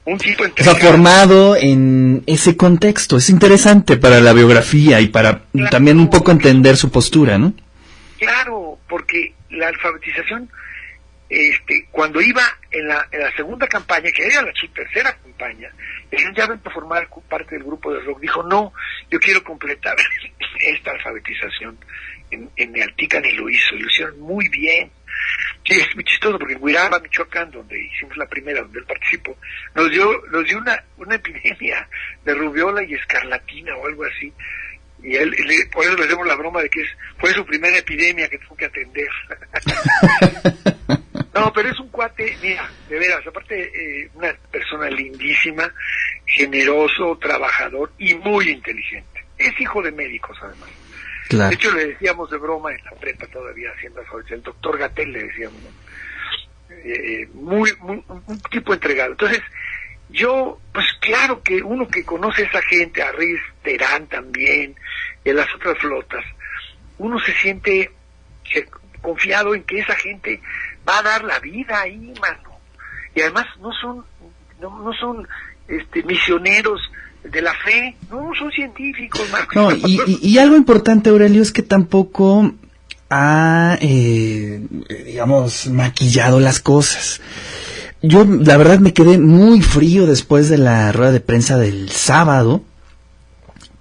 Un 0.03 0.17
tipo 0.17 0.43
O 0.43 0.63
sea, 0.63 0.73
formado 0.75 1.55
en 1.55 2.23
ese 2.25 2.57
contexto. 2.57 3.17
Es 3.17 3.29
interesante 3.29 3.97
para 3.97 4.19
la 4.19 4.33
biografía 4.33 4.99
y 4.99 5.09
para 5.09 5.43
Claro. 5.51 5.69
también 5.69 5.99
un 5.99 6.09
poco 6.09 6.31
entender 6.31 6.75
su 6.75 6.91
postura, 6.91 7.37
¿no? 7.37 7.53
Claro, 8.17 8.79
porque 8.89 9.33
la 9.51 9.67
alfabetización, 9.67 10.49
este, 11.29 11.87
cuando 11.91 12.19
iba 12.19 12.41
en 12.71 12.87
la, 12.87 13.07
en 13.11 13.19
la 13.21 13.31
segunda 13.35 13.67
campaña, 13.67 14.11
que 14.11 14.25
era 14.25 14.41
la 14.41 14.51
su 14.55 14.67
tercera 14.69 15.15
campaña, 15.21 15.69
él 16.11 16.33
ya 16.35 16.47
vente 16.47 16.67
a 16.69 16.73
formar 16.73 17.07
parte 17.29 17.55
del 17.55 17.63
grupo 17.63 17.93
de 17.93 17.99
rock. 18.01 18.19
Dijo, 18.19 18.43
no, 18.43 18.73
yo 19.09 19.19
quiero 19.19 19.43
completar 19.43 19.95
esta 20.59 20.91
alfabetización 20.91 21.77
en, 22.31 22.49
en 22.55 22.71
Nealtican 22.73 23.23
y 23.25 23.31
lo 23.33 23.49
hizo, 23.49 23.75
y 23.75 23.79
lo 23.79 23.87
hicieron 23.87 24.19
muy 24.19 24.47
bien. 24.49 24.91
Sí, 25.65 25.79
es 25.79 25.93
muy 25.95 26.03
chistoso 26.03 26.37
porque 26.39 26.53
en 26.53 26.63
Huiraba, 26.63 26.99
Michoacán, 26.99 27.51
donde 27.51 27.79
hicimos 27.79 28.17
la 28.17 28.25
primera, 28.27 28.61
donde 28.61 28.79
él 28.79 28.85
participó, 28.85 29.37
nos 29.75 29.89
dio, 29.91 30.21
nos 30.31 30.43
dio 30.45 30.57
una, 30.57 30.83
una 30.97 31.15
epidemia 31.15 31.87
de 32.25 32.33
rubiola 32.33 32.83
y 32.83 32.93
escarlatina 32.95 33.75
o 33.75 33.87
algo 33.87 34.03
así. 34.05 34.33
Y 35.03 35.15
él, 35.15 35.29
le- 35.31 35.65
por 35.67 35.83
eso 35.85 35.95
le 35.97 36.05
hacemos 36.05 36.25
la 36.27 36.35
broma 36.35 36.61
de 36.61 36.69
que 36.69 36.81
es, 36.81 36.89
fue 37.17 37.31
su 37.33 37.45
primera 37.45 37.77
epidemia 37.77 38.29
que 38.29 38.37
tuvo 38.39 38.55
que 38.55 38.65
atender. 38.65 39.07
no, 41.33 41.53
pero 41.53 41.69
es 41.69 41.79
un 41.79 41.89
cuate, 41.89 42.37
mira, 42.41 42.69
de 42.89 42.99
veras, 42.99 43.25
aparte, 43.25 43.61
eh, 43.63 44.09
una 44.15 44.33
persona 44.51 44.89
lindísima, 44.89 45.71
generoso, 46.25 47.17
trabajador 47.17 47.91
y 47.97 48.13
muy 48.15 48.49
inteligente. 48.49 49.23
Es 49.37 49.59
hijo 49.59 49.81
de 49.81 49.91
médicos, 49.91 50.37
además. 50.41 50.69
De 50.69 51.37
Claro. 51.37 51.53
hecho, 51.53 51.71
le 51.73 51.87
decíamos 51.87 52.29
de 52.29 52.37
broma 52.37 52.71
en 52.73 52.83
la 52.83 52.91
prepa 52.91 53.25
todavía, 53.27 53.71
haciendo 53.75 54.01
el 54.29 54.43
doctor 54.43 54.77
Gatel 54.77 55.13
le 55.13 55.23
decíamos, 55.23 55.61
¿no? 55.61 55.69
Eh, 56.83 57.27
muy, 57.33 57.71
muy, 57.79 58.03
un 58.07 58.39
tipo 58.49 58.73
entregado. 58.73 59.11
Entonces, 59.11 59.41
yo, 60.09 60.59
pues 60.73 60.85
claro 60.99 61.41
que 61.41 61.61
uno 61.61 61.87
que 61.87 62.03
conoce 62.03 62.43
a 62.43 62.47
esa 62.47 62.61
gente, 62.63 63.01
a 63.01 63.11
Riz 63.13 63.39
Terán 63.63 64.07
también, 64.07 64.75
y 65.23 65.29
a 65.29 65.33
las 65.33 65.53
otras 65.55 65.77
flotas, 65.77 66.25
uno 66.97 67.17
se 67.19 67.33
siente 67.35 67.91
confiado 69.01 69.55
en 69.55 69.63
que 69.63 69.79
esa 69.79 69.95
gente 69.95 70.41
va 70.91 70.99
a 70.99 71.03
dar 71.03 71.23
la 71.23 71.39
vida 71.39 71.79
ahí, 71.81 72.13
mano. 72.21 72.49
Y 73.15 73.21
además 73.21 73.45
no 73.61 73.69
son, 73.81 74.03
no, 74.61 74.79
no 74.83 74.91
son 74.93 75.27
este, 75.67 76.03
misioneros 76.03 76.81
de 77.23 77.41
la 77.41 77.53
fe, 77.53 77.95
no, 78.09 78.31
son 78.37 78.51
científicos, 78.51 79.21
mano. 79.31 79.45
No, 79.55 79.71
y, 79.71 79.99
y- 80.07 80.19
y 80.29 80.37
algo 80.39 80.55
importante, 80.57 81.09
Aurelio, 81.09 81.41
es 81.41 81.51
que 81.51 81.61
tampoco 81.61 82.51
ha, 83.09 83.77
eh, 83.81 84.65
digamos, 85.05 85.67
maquillado 85.67 86.39
las 86.39 86.59
cosas. 86.59 87.21
Yo, 88.01 88.25
la 88.25 88.57
verdad, 88.57 88.79
me 88.79 88.93
quedé 88.93 89.19
muy 89.19 89.61
frío 89.61 90.07
después 90.07 90.49
de 90.49 90.57
la 90.57 90.91
rueda 90.91 91.11
de 91.11 91.19
prensa 91.19 91.57
del 91.57 91.89
sábado, 91.91 92.63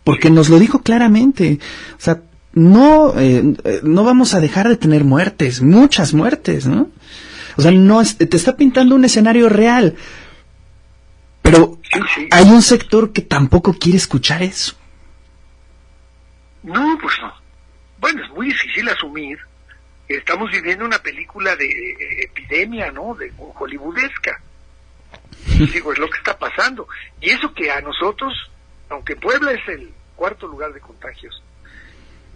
porque 0.05 0.29
nos 0.31 0.49
lo 0.51 0.59
dijo 0.59 0.83
claramente. 0.83 1.59
O 1.96 2.01
sea, 2.01 2.20
no, 2.53 3.18
eh, 3.18 3.55
eh, 3.64 3.81
no 3.85 4.03
vamos 4.05 4.35
a 4.35 4.40
dejar 4.40 4.68
de 4.68 4.77
tener 4.77 5.05
muertes, 5.05 5.62
muchas 5.62 6.12
muertes, 6.12 6.66
¿no? 6.66 6.88
O 7.61 7.62
sea, 7.62 7.73
no 7.73 8.01
es- 8.01 8.16
te 8.16 8.37
está 8.37 8.57
pintando 8.57 8.94
un 8.94 9.05
escenario 9.05 9.49
real. 9.49 9.94
Pero 11.42 11.79
hay 12.31 12.44
un 12.44 12.62
sector 12.62 13.12
que 13.12 13.23
tampoco 13.23 13.75
quiere 13.75 13.99
escuchar 13.99 14.42
eso. 14.42 14.75
No, 16.62 16.99
pues 17.01 17.14
no. 17.20 17.33
Bueno, 17.99 18.25
es 18.25 18.31
muy 18.31 18.46
difícil 18.46 18.88
asumir 18.88 19.38
que 20.09 20.16
estamos 20.16 20.51
viviendo 20.51 20.85
una 20.85 20.99
película 20.99 21.55
de 21.57 21.66
eh, 21.66 22.25
epidemia, 22.25 22.90
¿no? 22.92 23.14
De 23.14 23.31
hollywoodesca. 23.37 24.40
Digo, 25.73 25.92
es 25.92 25.99
lo 25.99 26.09
que 26.09 26.18
está 26.18 26.38
pasando. 26.38 26.88
Y 27.20 27.31
eso 27.31 27.53
que 27.55 27.70
a 27.70 27.81
nosotros, 27.81 28.33
aunque 28.88 29.16
Puebla 29.16 29.53
es 29.53 29.68
el 29.68 29.90
cuarto 30.16 30.46
lugar 30.46 30.73
de 30.73 30.81
contagios, 30.81 31.42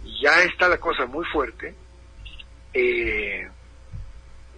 y 0.03 0.21
ya 0.21 0.41
está 0.43 0.67
la 0.67 0.77
cosa 0.77 1.05
muy 1.05 1.25
fuerte, 1.25 1.73
eh, 2.73 3.47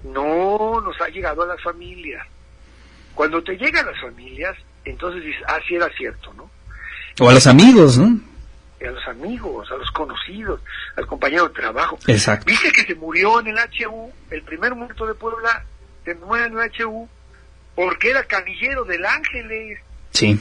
no 0.03 0.81
nos 0.81 0.99
ha 1.01 1.07
llegado 1.09 1.43
a 1.43 1.47
las 1.47 1.61
familias. 1.61 2.25
Cuando 3.15 3.43
te 3.43 3.57
llega 3.57 3.81
a 3.81 3.85
las 3.85 3.99
familias, 3.99 4.55
entonces 4.85 5.23
dices, 5.23 5.41
ah, 5.47 5.59
sí 5.67 5.75
era 5.75 5.89
cierto, 5.97 6.33
¿no? 6.33 6.49
O 7.19 7.29
a 7.29 7.33
los 7.33 7.47
amigos, 7.47 7.97
¿no? 7.97 8.19
a 8.79 8.91
los 8.91 9.07
amigos, 9.07 9.71
a 9.71 9.75
los 9.75 9.89
conocidos, 9.89 10.61
al 10.95 11.07
compañero 11.07 11.47
de 11.47 11.53
trabajo. 11.55 11.97
Exacto. 12.05 12.45
Viste 12.45 12.71
que 12.71 12.83
se 12.83 12.93
murió 12.93 13.39
en 13.39 13.47
el 13.47 13.57
HU, 13.57 14.11
el 14.29 14.43
primer 14.43 14.75
muerto 14.75 15.07
de 15.07 15.15
Puebla 15.15 15.63
se 16.05 16.13
muere 16.13 16.45
en 16.45 16.57
el 16.59 16.71
HU 16.85 17.09
porque 17.73 18.11
era 18.11 18.23
canillero 18.23 18.83
del 18.85 19.03
Ángeles 19.03 19.79
Sí. 20.11 20.39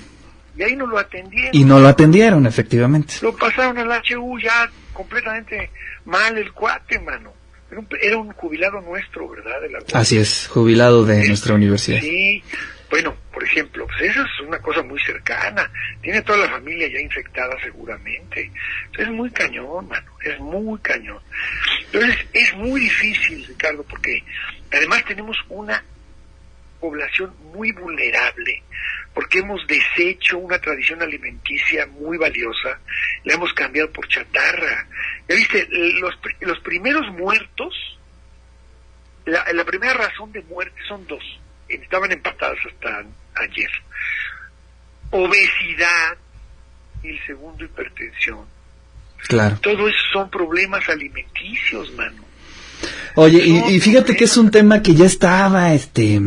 y 0.54 0.62
ahí 0.62 0.76
no 0.76 0.86
lo 0.86 0.98
atendieron. 0.98 1.50
Y 1.54 1.64
no 1.64 1.78
lo 1.78 1.88
atendieron, 1.88 2.46
efectivamente. 2.46 3.14
Lo 3.22 3.34
pasaron 3.34 3.78
al 3.78 4.02
HU 4.02 4.38
ya 4.38 4.70
completamente 4.92 5.70
mal 6.04 6.36
el 6.36 6.52
cuate, 6.52 6.98
mano. 7.00 7.32
Era 7.70 7.80
un, 7.80 7.88
era 8.00 8.16
un 8.18 8.32
jubilado 8.32 8.80
nuestro, 8.80 9.28
¿verdad? 9.28 9.60
De 9.60 9.70
la 9.70 9.78
Así 9.92 10.18
es, 10.18 10.46
jubilado 10.46 11.04
de 11.04 11.26
nuestra 11.28 11.54
universidad. 11.54 12.00
Sí, 12.00 12.42
bueno, 12.88 13.16
por 13.32 13.42
ejemplo, 13.42 13.86
pues 13.86 14.10
eso 14.10 14.22
es 14.22 14.46
una 14.46 14.58
cosa 14.60 14.82
muy 14.82 15.00
cercana. 15.00 15.68
Tiene 16.00 16.22
toda 16.22 16.38
la 16.38 16.50
familia 16.50 16.88
ya 16.88 17.00
infectada 17.00 17.56
seguramente. 17.62 18.50
Es 18.96 19.08
muy 19.08 19.30
cañón, 19.30 19.88
mano, 19.88 20.12
es 20.22 20.38
muy 20.38 20.78
cañón. 20.80 21.18
Entonces, 21.86 22.16
es 22.32 22.54
muy 22.54 22.80
difícil, 22.80 23.44
Ricardo, 23.46 23.82
porque 23.82 24.22
además 24.72 25.04
tenemos 25.04 25.36
una 25.48 25.82
población 26.80 27.34
muy 27.52 27.72
vulnerable, 27.72 28.62
porque 29.16 29.38
hemos 29.38 29.66
deshecho 29.66 30.36
una 30.36 30.58
tradición 30.58 31.00
alimenticia 31.00 31.86
muy 31.86 32.18
valiosa, 32.18 32.78
la 33.24 33.32
hemos 33.32 33.50
cambiado 33.54 33.90
por 33.90 34.06
chatarra. 34.08 34.86
Ya 35.26 35.34
viste, 35.34 35.66
los, 35.70 36.14
los 36.40 36.60
primeros 36.60 37.10
muertos, 37.14 37.98
la, 39.24 39.42
la 39.54 39.64
primera 39.64 39.94
razón 39.94 40.32
de 40.32 40.42
muerte 40.42 40.78
son 40.86 41.06
dos, 41.06 41.24
estaban 41.66 42.12
empatadas 42.12 42.58
hasta 42.70 43.06
ayer. 43.36 43.70
Obesidad 45.12 46.18
y 47.02 47.08
el 47.08 47.26
segundo 47.26 47.64
hipertensión. 47.64 48.46
Claro. 49.28 49.56
Todo 49.62 49.88
eso 49.88 49.98
son 50.12 50.28
problemas 50.28 50.86
alimenticios, 50.90 51.90
mano. 51.92 52.22
Oye, 53.14 53.42
y, 53.46 53.74
y 53.74 53.80
fíjate 53.80 54.14
que 54.16 54.24
es 54.24 54.36
un 54.36 54.50
tema 54.50 54.82
que 54.82 54.94
ya 54.94 55.06
estaba, 55.06 55.72
este, 55.74 56.20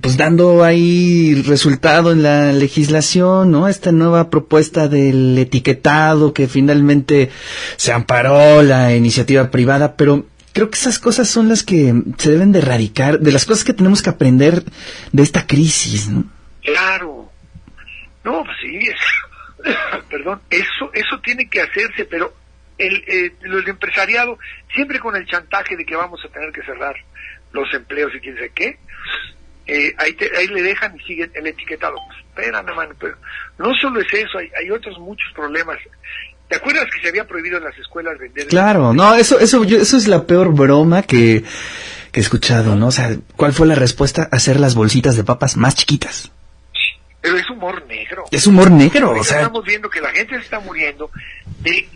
pues 0.00 0.16
dando 0.16 0.62
ahí 0.64 1.42
resultado 1.46 2.12
en 2.12 2.22
la 2.22 2.52
legislación, 2.52 3.50
¿no? 3.50 3.68
Esta 3.68 3.92
nueva 3.92 4.30
propuesta 4.30 4.88
del 4.88 5.36
etiquetado 5.38 6.32
que 6.34 6.48
finalmente 6.48 7.30
se 7.76 7.92
amparó 7.92 8.62
la 8.62 8.94
iniciativa 8.94 9.50
privada, 9.50 9.96
pero 9.96 10.26
creo 10.52 10.70
que 10.70 10.78
esas 10.78 10.98
cosas 10.98 11.28
son 11.28 11.48
las 11.48 11.62
que 11.62 11.94
se 12.18 12.30
deben 12.30 12.52
de 12.52 12.60
erradicar, 12.60 13.20
de 13.20 13.32
las 13.32 13.44
cosas 13.44 13.64
que 13.64 13.72
tenemos 13.72 14.02
que 14.02 14.10
aprender 14.10 14.64
de 15.12 15.22
esta 15.22 15.46
crisis, 15.46 16.08
¿no? 16.08 16.24
Claro. 16.62 17.30
No, 18.24 18.42
pues 18.44 18.56
sí, 18.62 18.78
es- 18.78 19.64
perdón, 20.10 20.40
eso, 20.50 20.90
eso 20.92 21.18
tiene 21.22 21.48
que 21.48 21.60
hacerse, 21.62 22.04
pero 22.04 22.32
el, 22.78 23.04
eh, 23.06 23.32
el 23.42 23.68
empresariado, 23.68 24.38
siempre 24.74 24.98
con 25.00 25.14
el 25.16 25.26
chantaje 25.26 25.76
de 25.76 25.84
que 25.84 25.96
vamos 25.96 26.20
a 26.24 26.28
tener 26.28 26.50
que 26.52 26.62
cerrar 26.62 26.94
los 27.52 27.72
empleos 27.74 28.12
y 28.14 28.20
quién 28.20 28.36
sé 28.36 28.50
qué, 28.54 28.78
eh, 29.66 29.94
ahí, 29.98 30.12
te- 30.14 30.36
ahí 30.36 30.46
le 30.48 30.62
dejan 30.62 30.94
y 30.96 31.02
siguen 31.04 31.30
el 31.34 31.46
etiquetado. 31.46 31.94
Pues, 32.06 32.18
espérame, 32.28 32.74
mano, 32.74 32.94
pero 32.98 33.16
no 33.58 33.72
solo 33.80 34.00
es 34.00 34.12
eso, 34.12 34.38
hay, 34.38 34.50
hay 34.60 34.70
otros 34.70 34.98
muchos 34.98 35.32
problemas. 35.34 35.78
¿Te 36.48 36.56
acuerdas 36.56 36.84
que 36.94 37.00
se 37.00 37.08
había 37.08 37.26
prohibido 37.26 37.56
en 37.58 37.64
las 37.64 37.76
escuelas 37.78 38.18
vender? 38.18 38.46
Claro, 38.48 38.92
no, 38.92 39.14
eso, 39.14 39.38
eso, 39.40 39.64
yo- 39.64 39.78
eso 39.78 39.96
es 39.96 40.06
la 40.08 40.26
peor 40.26 40.52
broma 40.52 41.02
que, 41.02 41.42
que 42.12 42.20
he 42.20 42.22
escuchado, 42.22 42.74
¿no? 42.76 42.88
O 42.88 42.92
sea, 42.92 43.16
¿cuál 43.36 43.52
fue 43.54 43.66
la 43.66 43.74
respuesta? 43.74 44.28
Hacer 44.30 44.60
las 44.60 44.74
bolsitas 44.74 45.16
de 45.16 45.24
papas 45.24 45.56
más 45.56 45.74
chiquitas. 45.76 46.30
Pero 47.24 47.38
es 47.38 47.48
humor 47.48 47.86
negro. 47.86 48.24
Es 48.30 48.46
humor 48.46 48.70
negro, 48.70 49.12
o 49.12 49.24
sea, 49.24 49.38
estamos 49.40 49.64
viendo 49.64 49.88
que 49.88 50.02
la 50.02 50.10
gente 50.10 50.34
se 50.34 50.42
está 50.42 50.60
muriendo 50.60 51.10
de- 51.60 51.88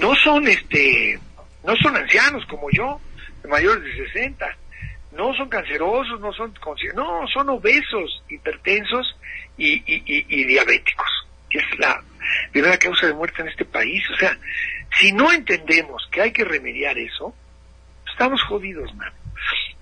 no 0.00 0.16
son 0.16 0.48
este 0.48 1.16
no 1.64 1.76
son 1.76 1.96
ancianos 1.96 2.44
como 2.46 2.68
yo 2.72 3.00
mayores 3.48 3.84
de 3.84 4.06
60 4.12 4.56
no 5.12 5.32
son 5.34 5.48
cancerosos, 5.48 6.20
no 6.20 6.32
son, 6.32 6.52
no, 6.94 7.26
son 7.32 7.48
obesos, 7.48 8.22
hipertensos 8.28 9.16
y, 9.56 9.74
y, 9.86 10.02
y, 10.06 10.44
diabéticos, 10.44 11.08
que 11.48 11.58
es 11.58 11.78
la 11.78 12.02
primera 12.52 12.76
causa 12.78 13.06
de 13.06 13.14
muerte 13.14 13.42
en 13.42 13.48
este 13.48 13.64
país. 13.64 14.02
O 14.14 14.16
sea, 14.16 14.36
si 15.00 15.10
no 15.12 15.32
entendemos 15.32 16.06
que 16.12 16.20
hay 16.22 16.32
que 16.32 16.44
remediar 16.44 16.96
eso, 16.98 17.34
estamos 18.10 18.40
jodidos, 18.42 18.94
man. 18.94 19.12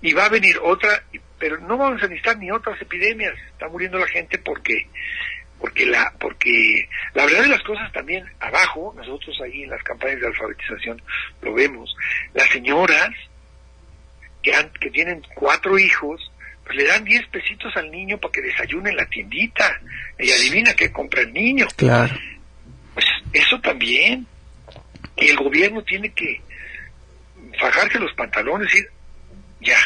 Y 0.01 0.13
va 0.13 0.25
a 0.25 0.29
venir 0.29 0.59
otra, 0.61 1.03
pero 1.39 1.59
no 1.59 1.77
vamos 1.77 2.01
a 2.01 2.07
necesitar 2.07 2.37
ni 2.37 2.51
otras 2.51 2.81
epidemias. 2.81 3.33
Está 3.51 3.67
muriendo 3.67 3.97
la 3.97 4.07
gente 4.07 4.37
porque 4.37 4.87
porque 5.59 5.87
la 5.87 6.13
porque 6.19 6.87
la 7.15 7.25
verdad 7.25 7.41
de 7.41 7.49
las 7.49 7.63
cosas 7.63 7.91
también 7.91 8.23
abajo 8.39 8.93
nosotros 8.95 9.35
ahí 9.43 9.63
en 9.63 9.71
las 9.71 9.81
campañas 9.81 10.21
de 10.21 10.27
alfabetización 10.27 11.01
lo 11.41 11.51
vemos 11.55 11.95
las 12.35 12.47
señoras 12.49 13.09
que, 14.43 14.53
que 14.79 14.91
tienen 14.91 15.23
cuatro 15.33 15.79
hijos 15.79 16.31
pues 16.67 16.79
le 16.79 16.85
dan 16.85 17.05
diez 17.05 17.25
pesitos 17.29 17.73
al 17.77 17.89
niño 17.89 18.17
para 18.17 18.33
que 18.33 18.41
desayune 18.41 18.89
en 18.89 18.97
la 18.97 19.05
tiendita 19.05 19.79
y 20.19 20.29
adivina 20.29 20.73
qué 20.73 20.91
compra 20.91 21.21
el 21.21 21.31
niño. 21.31 21.65
Claro. 21.77 22.13
Pues 22.93 23.05
eso 23.31 23.57
también. 23.61 24.27
Y 25.15 25.29
el 25.29 25.37
gobierno 25.37 25.81
tiene 25.83 26.11
que 26.11 26.41
fajarse 27.57 27.97
los 27.99 28.13
pantalones 28.15 28.67
y 28.75 28.85
ya. 29.61 29.77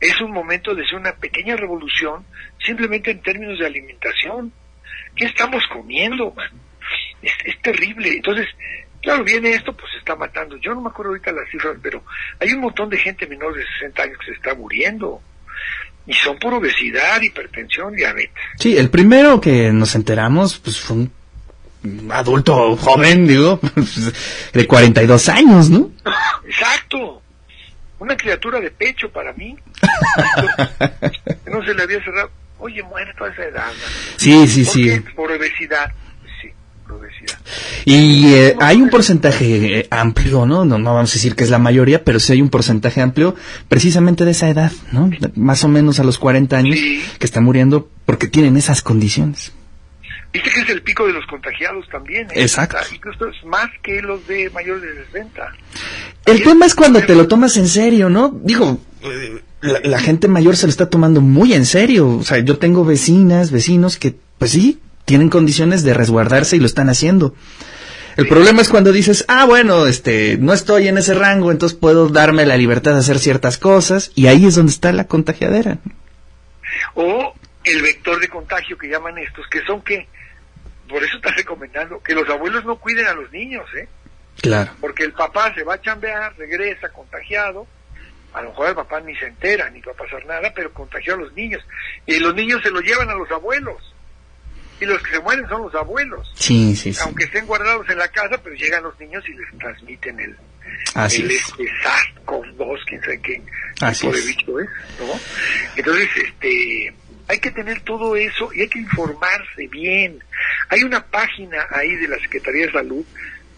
Es 0.00 0.20
un 0.20 0.32
momento 0.32 0.74
de 0.74 0.84
hacer 0.84 0.98
una 0.98 1.12
pequeña 1.12 1.56
revolución 1.56 2.24
simplemente 2.64 3.10
en 3.10 3.22
términos 3.22 3.58
de 3.58 3.66
alimentación. 3.66 4.52
¿Qué 5.14 5.26
estamos 5.26 5.62
comiendo, 5.72 6.32
man? 6.32 6.50
Es, 7.20 7.32
es 7.44 7.60
terrible. 7.60 8.14
Entonces, 8.14 8.46
claro, 9.02 9.24
viene 9.24 9.50
esto, 9.50 9.74
pues 9.74 9.92
se 9.92 9.98
está 9.98 10.16
matando. 10.16 10.56
Yo 10.56 10.74
no 10.74 10.80
me 10.80 10.88
acuerdo 10.88 11.10
ahorita 11.10 11.32
las 11.32 11.50
cifras, 11.50 11.76
pero 11.82 12.02
hay 12.38 12.52
un 12.52 12.60
montón 12.60 12.88
de 12.88 12.98
gente 12.98 13.26
menor 13.26 13.54
de 13.54 13.64
60 13.80 14.02
años 14.02 14.18
que 14.18 14.26
se 14.26 14.32
está 14.32 14.54
muriendo. 14.54 15.20
Y 16.06 16.14
son 16.14 16.38
por 16.38 16.54
obesidad, 16.54 17.20
hipertensión, 17.20 17.94
diabetes. 17.94 18.32
Sí, 18.58 18.76
el 18.76 18.90
primero 18.90 19.40
que 19.40 19.70
nos 19.70 19.94
enteramos, 19.94 20.58
pues 20.58 20.80
fue 20.80 20.96
un 20.96 21.12
adulto 22.10 22.76
joven, 22.76 23.26
digo, 23.26 23.60
de 24.52 24.66
42 24.66 25.28
años, 25.28 25.70
¿no? 25.70 25.90
Exacto. 26.44 27.22
Una 28.00 28.16
criatura 28.16 28.60
de 28.60 28.70
pecho 28.70 29.10
para 29.10 29.32
mí. 29.34 29.56
no 31.46 31.62
se 31.64 31.74
le 31.74 31.82
había 31.82 32.02
cerrado. 32.02 32.30
Oye, 32.58 32.82
muerto 32.82 33.24
a 33.24 33.28
esa 33.28 33.44
edad. 33.44 33.72
Sí, 34.16 34.48
sí, 34.48 34.64
sí. 34.64 35.00
Por 35.14 35.30
obesidad. 35.30 35.92
Sí, 36.40 36.48
por 36.82 36.96
obesidad. 36.96 37.38
Y 37.84 38.34
eh, 38.34 38.56
hay 38.58 38.80
un 38.80 38.88
porcentaje 38.88 39.80
eh, 39.80 39.86
amplio, 39.90 40.46
¿no? 40.46 40.64
¿no? 40.64 40.78
No 40.78 40.94
vamos 40.94 41.10
a 41.10 41.14
decir 41.14 41.34
que 41.34 41.44
es 41.44 41.50
la 41.50 41.58
mayoría, 41.58 42.02
pero 42.02 42.20
sí 42.20 42.32
hay 42.32 42.42
un 42.42 42.48
porcentaje 42.48 43.02
amplio 43.02 43.34
precisamente 43.68 44.24
de 44.24 44.30
esa 44.32 44.48
edad, 44.48 44.72
¿no? 44.92 45.10
Más 45.36 45.64
o 45.64 45.68
menos 45.68 46.00
a 46.00 46.04
los 46.04 46.18
40 46.18 46.56
años 46.56 46.76
que 46.76 47.26
está 47.26 47.40
muriendo 47.40 47.88
porque 48.06 48.28
tienen 48.28 48.56
esas 48.56 48.82
condiciones. 48.82 49.52
Viste 50.32 50.50
que 50.50 50.60
es 50.60 50.68
el 50.70 50.82
pico 50.82 51.06
de 51.06 51.12
los 51.12 51.26
contagiados 51.26 51.88
también. 51.88 52.28
¿eh? 52.30 52.42
Exacto. 52.42 52.78
incluso 52.94 53.28
es 53.28 53.44
más 53.44 53.68
que 53.82 54.00
los 54.00 54.26
de 54.28 54.48
mayores 54.50 54.82
de 54.82 55.04
60. 55.06 55.52
El 56.26 56.42
tema 56.42 56.66
es 56.66 56.74
cuando 56.74 57.02
te 57.02 57.14
lo 57.14 57.26
tomas 57.26 57.56
en 57.56 57.66
serio, 57.66 58.08
¿no? 58.08 58.28
Digo, 58.42 58.80
la, 59.60 59.80
la, 59.82 59.98
gente 59.98 60.28
mayor 60.28 60.56
se 60.56 60.66
lo 60.66 60.70
está 60.70 60.88
tomando 60.88 61.20
muy 61.20 61.52
en 61.54 61.66
serio. 61.66 62.08
O 62.18 62.22
sea, 62.22 62.38
yo 62.38 62.58
tengo 62.58 62.84
vecinas, 62.84 63.50
vecinos 63.50 63.96
que, 63.96 64.14
pues 64.38 64.52
sí, 64.52 64.80
tienen 65.04 65.30
condiciones 65.30 65.82
de 65.82 65.94
resguardarse 65.94 66.56
y 66.56 66.60
lo 66.60 66.66
están 66.66 66.88
haciendo. 66.88 67.34
El 68.16 68.28
problema 68.28 68.60
es 68.60 68.68
cuando 68.68 68.92
dices, 68.92 69.24
ah, 69.28 69.44
bueno, 69.46 69.86
este, 69.86 70.36
no 70.38 70.52
estoy 70.52 70.88
en 70.88 70.98
ese 70.98 71.14
rango, 71.14 71.50
entonces 71.50 71.78
puedo 71.78 72.08
darme 72.08 72.44
la 72.44 72.56
libertad 72.56 72.92
de 72.92 72.98
hacer 72.98 73.18
ciertas 73.18 73.56
cosas, 73.56 74.12
y 74.14 74.26
ahí 74.26 74.46
es 74.46 74.56
donde 74.56 74.72
está 74.72 74.92
la 74.92 75.06
contagiadera. 75.06 75.78
O 76.94 77.34
el 77.64 77.82
vector 77.82 78.20
de 78.20 78.28
contagio 78.28 78.76
que 78.76 78.88
llaman 78.88 79.18
estos, 79.18 79.46
que 79.48 79.62
son 79.64 79.82
que 79.82 80.06
por 80.90 81.02
eso 81.02 81.16
está 81.16 81.30
recomendando 81.30 82.02
que 82.02 82.14
los 82.14 82.28
abuelos 82.28 82.64
no 82.64 82.76
cuiden 82.76 83.06
a 83.06 83.14
los 83.14 83.30
niños, 83.32 83.66
¿eh? 83.76 83.88
Claro. 84.42 84.72
Porque 84.80 85.04
el 85.04 85.12
papá 85.12 85.54
se 85.54 85.62
va 85.62 85.74
a 85.74 85.80
chambear, 85.80 86.36
regresa 86.36 86.88
contagiado, 86.90 87.66
a 88.32 88.42
lo 88.42 88.50
mejor 88.50 88.68
el 88.70 88.74
papá 88.74 89.00
ni 89.00 89.14
se 89.16 89.26
entera, 89.26 89.68
ni 89.70 89.80
va 89.80 89.92
a 89.92 89.96
pasar 89.96 90.24
nada, 90.26 90.52
pero 90.54 90.72
contagió 90.72 91.14
a 91.14 91.18
los 91.18 91.32
niños. 91.34 91.62
Y 92.06 92.18
los 92.18 92.34
niños 92.34 92.60
se 92.62 92.70
lo 92.70 92.80
llevan 92.80 93.08
a 93.10 93.14
los 93.14 93.30
abuelos. 93.30 93.76
Y 94.80 94.86
los 94.86 95.02
que 95.02 95.10
se 95.10 95.20
mueren 95.20 95.46
son 95.48 95.62
los 95.62 95.74
abuelos. 95.74 96.30
Sí, 96.36 96.74
sí, 96.74 96.94
sí. 96.94 97.00
Aunque 97.04 97.24
estén 97.24 97.44
guardados 97.46 97.86
en 97.90 97.98
la 97.98 98.08
casa, 98.08 98.38
pero 98.42 98.54
llegan 98.56 98.82
los 98.82 98.98
niños 98.98 99.22
y 99.28 99.34
les 99.34 99.58
transmiten 99.58 100.18
el, 100.20 100.36
Así 100.94 101.20
el 101.22 101.30
es. 101.32 101.42
este 101.48 101.64
SARS-CoV-2, 101.82 102.78
quién 102.86 103.00
sabe 103.02 103.20
qué 103.20 103.42
Así 103.82 104.00
tipo 104.02 104.12
de 104.14 104.18
es. 104.20 104.26
bicho 104.26 104.60
es, 104.60 104.68
¿no? 105.00 105.20
Entonces, 105.76 106.08
este, 106.24 106.94
hay 107.28 107.38
que 107.40 107.50
tener 107.50 107.80
todo 107.82 108.16
eso 108.16 108.50
y 108.54 108.62
hay 108.62 108.68
que 108.68 108.78
informarse 108.78 109.66
bien. 109.68 110.22
Hay 110.70 110.82
una 110.84 111.04
página 111.04 111.66
ahí 111.70 111.94
de 111.96 112.08
la 112.08 112.18
Secretaría 112.18 112.66
de 112.66 112.72
Salud, 112.72 113.04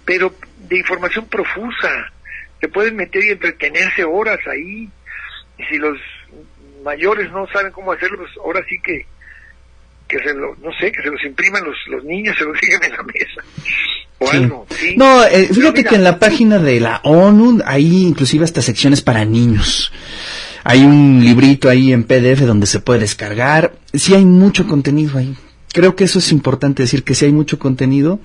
pero 0.04 0.34
de 0.68 0.78
información 0.78 1.26
profusa. 1.26 2.10
Se 2.60 2.68
pueden 2.68 2.96
meter 2.96 3.22
y 3.24 3.30
entretenerse 3.30 4.04
horas 4.04 4.38
ahí. 4.50 4.88
Y 5.58 5.62
si 5.70 5.76
los 5.78 5.98
mayores 6.84 7.30
no 7.30 7.46
saben 7.52 7.70
cómo 7.72 7.92
hacerlo, 7.92 8.18
pues 8.18 8.30
ahora 8.38 8.60
sí 8.68 8.76
que 8.82 9.06
que 10.08 10.18
se 10.18 10.34
lo, 10.34 10.54
no 10.56 10.70
sé, 10.78 10.92
que 10.92 11.00
se 11.02 11.08
los 11.08 11.24
impriman 11.24 11.64
los, 11.64 11.74
los 11.86 12.04
niños, 12.04 12.36
se 12.38 12.44
los 12.44 12.54
digan 12.60 12.84
en 12.84 12.92
la 12.92 13.02
mesa. 13.02 13.42
O 14.18 14.26
Sí. 14.26 14.36
algo, 14.36 14.66
¿sí? 14.70 14.94
No, 14.96 15.24
eh, 15.24 15.48
fíjate 15.52 15.78
mira, 15.78 15.90
que 15.90 15.96
en 15.96 16.04
la 16.04 16.18
página 16.18 16.58
de 16.58 16.80
la 16.80 17.00
ONU 17.02 17.60
hay 17.64 18.02
inclusive 18.06 18.44
hasta 18.44 18.60
secciones 18.62 19.00
para 19.00 19.24
niños. 19.24 19.90
Hay 20.64 20.84
un 20.84 21.20
librito 21.24 21.68
ahí 21.68 21.92
en 21.92 22.04
PDF 22.04 22.42
donde 22.42 22.66
se 22.66 22.78
puede 22.80 23.00
descargar. 23.00 23.72
Sí 23.94 24.14
hay 24.14 24.24
mucho 24.24 24.66
contenido 24.68 25.18
ahí. 25.18 25.34
Creo 25.72 25.96
que 25.96 26.04
eso 26.04 26.18
es 26.18 26.32
importante 26.32 26.82
decir 26.82 27.02
que 27.02 27.14
sí 27.14 27.24
hay 27.24 27.32
mucho 27.32 27.58
contenido. 27.58 28.20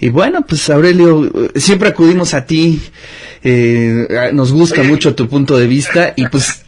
Y 0.00 0.08
bueno, 0.08 0.44
pues 0.46 0.68
Aurelio, 0.70 1.24
eh, 1.24 1.60
siempre 1.60 1.88
acudimos 1.88 2.34
a 2.34 2.46
ti. 2.46 2.80
eh, 3.42 4.30
nos 4.32 4.52
gusta 4.52 4.80
Oye. 4.80 4.88
mucho 4.90 5.14
tu 5.14 5.28
punto 5.28 5.56
de 5.56 5.66
vista 5.66 6.14
y 6.16 6.26
pues 6.26 6.64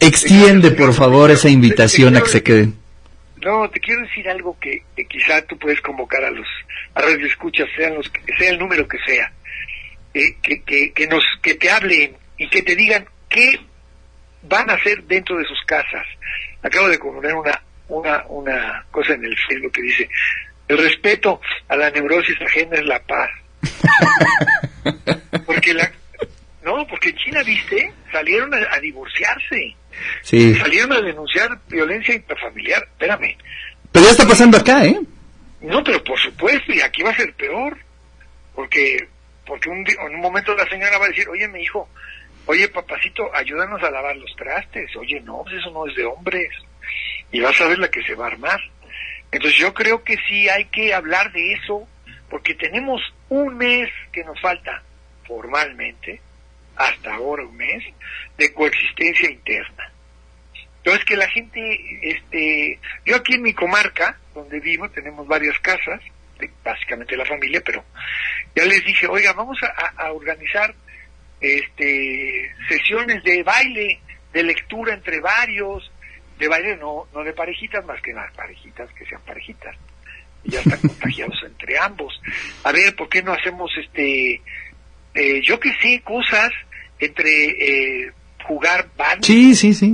extiende 0.00 0.70
por 0.70 0.94
favor 0.94 1.30
esa 1.30 1.48
invitación 1.48 2.16
a 2.16 2.22
que 2.22 2.28
se 2.28 2.42
queden. 2.42 2.74
No, 3.44 3.68
te 3.70 3.80
quiero 3.80 4.02
decir 4.02 4.28
algo 4.28 4.56
que, 4.60 4.84
que 4.96 5.04
quizá 5.06 5.42
tú 5.42 5.58
puedes 5.58 5.80
convocar 5.80 6.22
a 6.24 6.30
los 6.30 6.46
a 6.94 7.02
radio 7.02 7.26
escuchas, 7.26 7.68
sean 7.76 7.94
los 7.94 8.10
sea 8.38 8.50
el 8.50 8.58
número 8.58 8.86
que 8.86 8.98
sea, 9.04 9.32
eh, 10.14 10.36
que, 10.42 10.62
que, 10.62 10.92
que 10.92 11.06
nos 11.08 11.24
que 11.42 11.54
te 11.54 11.68
hablen 11.70 12.12
y 12.38 12.48
que 12.48 12.62
te 12.62 12.76
digan 12.76 13.04
qué 13.28 13.58
van 14.48 14.70
a 14.70 14.74
hacer 14.74 15.02
dentro 15.04 15.38
de 15.38 15.44
sus 15.44 15.60
casas. 15.66 16.06
Acabo 16.62 16.88
de 16.88 16.98
poner 16.98 17.34
una 17.34 17.60
una 17.92 18.24
una 18.28 18.84
cosa 18.90 19.14
en 19.14 19.24
el 19.24 19.36
Facebook 19.48 19.72
que 19.72 19.82
dice 19.82 20.08
el 20.68 20.78
respeto 20.78 21.40
a 21.68 21.76
la 21.76 21.90
neurosis 21.90 22.40
ajena 22.40 22.76
es 22.76 22.84
la 22.86 23.00
paz. 23.02 23.30
porque 25.46 25.74
la 25.74 25.90
no, 26.64 26.86
porque 26.86 27.08
en 27.08 27.16
China, 27.16 27.42
viste, 27.42 27.92
salieron 28.12 28.54
a, 28.54 28.58
a 28.72 28.78
divorciarse, 28.78 29.74
Sí. 30.22 30.54
salieron 30.54 30.92
a 30.92 31.00
denunciar 31.00 31.58
violencia 31.68 32.14
intrafamiliar. 32.14 32.82
Espérame, 32.84 33.36
Pero 33.90 34.04
ya 34.04 34.10
está 34.12 34.26
pasando 34.26 34.56
acá, 34.58 34.84
¿eh? 34.84 34.98
no, 35.60 35.82
pero 35.82 36.02
por 36.04 36.18
supuesto, 36.20 36.72
y 36.72 36.80
aquí 36.80 37.02
va 37.02 37.10
a 37.10 37.16
ser 37.16 37.34
peor, 37.34 37.76
porque 38.54 39.08
porque 39.44 39.68
un, 39.70 39.78
en 39.86 40.14
un 40.14 40.20
momento 40.20 40.54
la 40.54 40.68
señora 40.68 40.98
va 40.98 41.06
a 41.06 41.08
decir, 41.08 41.28
oye, 41.28 41.48
mi 41.48 41.62
hijo, 41.62 41.88
oye, 42.46 42.68
papacito, 42.68 43.28
ayúdanos 43.34 43.82
a 43.82 43.90
lavar 43.90 44.16
los 44.16 44.34
trastes. 44.36 44.94
Oye, 44.96 45.20
no, 45.20 45.42
pues 45.42 45.56
eso 45.56 45.70
no 45.72 45.84
es 45.88 45.96
de 45.96 46.04
hombres. 46.04 46.48
Y 47.30 47.40
vas 47.40 47.60
a 47.60 47.66
ver 47.68 47.78
la 47.78 47.90
que 47.90 48.02
se 48.02 48.14
va 48.14 48.24
a 48.26 48.28
armar. 48.28 48.60
Entonces 49.30 49.58
yo 49.58 49.72
creo 49.72 50.04
que 50.04 50.16
sí 50.28 50.48
hay 50.48 50.66
que 50.66 50.92
hablar 50.94 51.32
de 51.32 51.52
eso, 51.54 51.88
porque 52.28 52.54
tenemos 52.54 53.00
un 53.28 53.56
mes 53.56 53.88
que 54.12 54.24
nos 54.24 54.38
falta 54.40 54.82
formalmente, 55.26 56.20
hasta 56.76 57.14
ahora 57.14 57.44
un 57.44 57.56
mes, 57.56 57.84
de 58.36 58.52
coexistencia 58.52 59.30
interna. 59.30 59.90
Entonces 60.78 61.04
que 61.04 61.16
la 61.16 61.28
gente, 61.28 61.78
este, 62.02 62.78
yo 63.06 63.16
aquí 63.16 63.34
en 63.34 63.42
mi 63.42 63.54
comarca, 63.54 64.18
donde 64.34 64.58
vivo, 64.60 64.88
tenemos 64.90 65.26
varias 65.28 65.58
casas, 65.60 66.00
de 66.38 66.50
básicamente 66.64 67.16
la 67.16 67.24
familia, 67.24 67.62
pero 67.64 67.84
ya 68.56 68.64
les 68.64 68.84
dije, 68.84 69.06
oiga, 69.06 69.32
vamos 69.32 69.58
a, 69.62 69.66
a- 70.06 70.12
organizar 70.12 70.74
este 71.40 72.50
sesiones 72.68 73.22
de 73.22 73.42
baile, 73.44 74.00
de 74.32 74.42
lectura 74.42 74.94
entre 74.94 75.20
varios, 75.20 75.91
de 76.42 76.48
baile 76.48 76.76
no, 76.76 77.06
no 77.14 77.22
de 77.24 77.32
parejitas, 77.32 77.84
más 77.86 78.00
que 78.02 78.12
las 78.12 78.32
parejitas 78.34 78.88
que 78.98 79.06
sean 79.06 79.20
parejitas. 79.26 79.74
Y 80.44 80.50
ya 80.50 80.60
están 80.60 80.80
contagiados 80.88 81.38
entre 81.46 81.78
ambos. 81.78 82.20
A 82.64 82.72
ver, 82.72 82.94
¿por 82.96 83.08
qué 83.08 83.22
no 83.22 83.32
hacemos 83.32 83.70
este, 83.82 84.42
eh, 85.14 85.40
yo 85.42 85.58
que 85.60 85.70
sé, 85.80 86.02
cosas 86.04 86.50
entre 86.98 87.30
eh, 88.06 88.12
jugar 88.46 88.88
badminton, 88.96 89.24
Sí, 89.24 89.54
sí, 89.54 89.72
sí. 89.74 89.92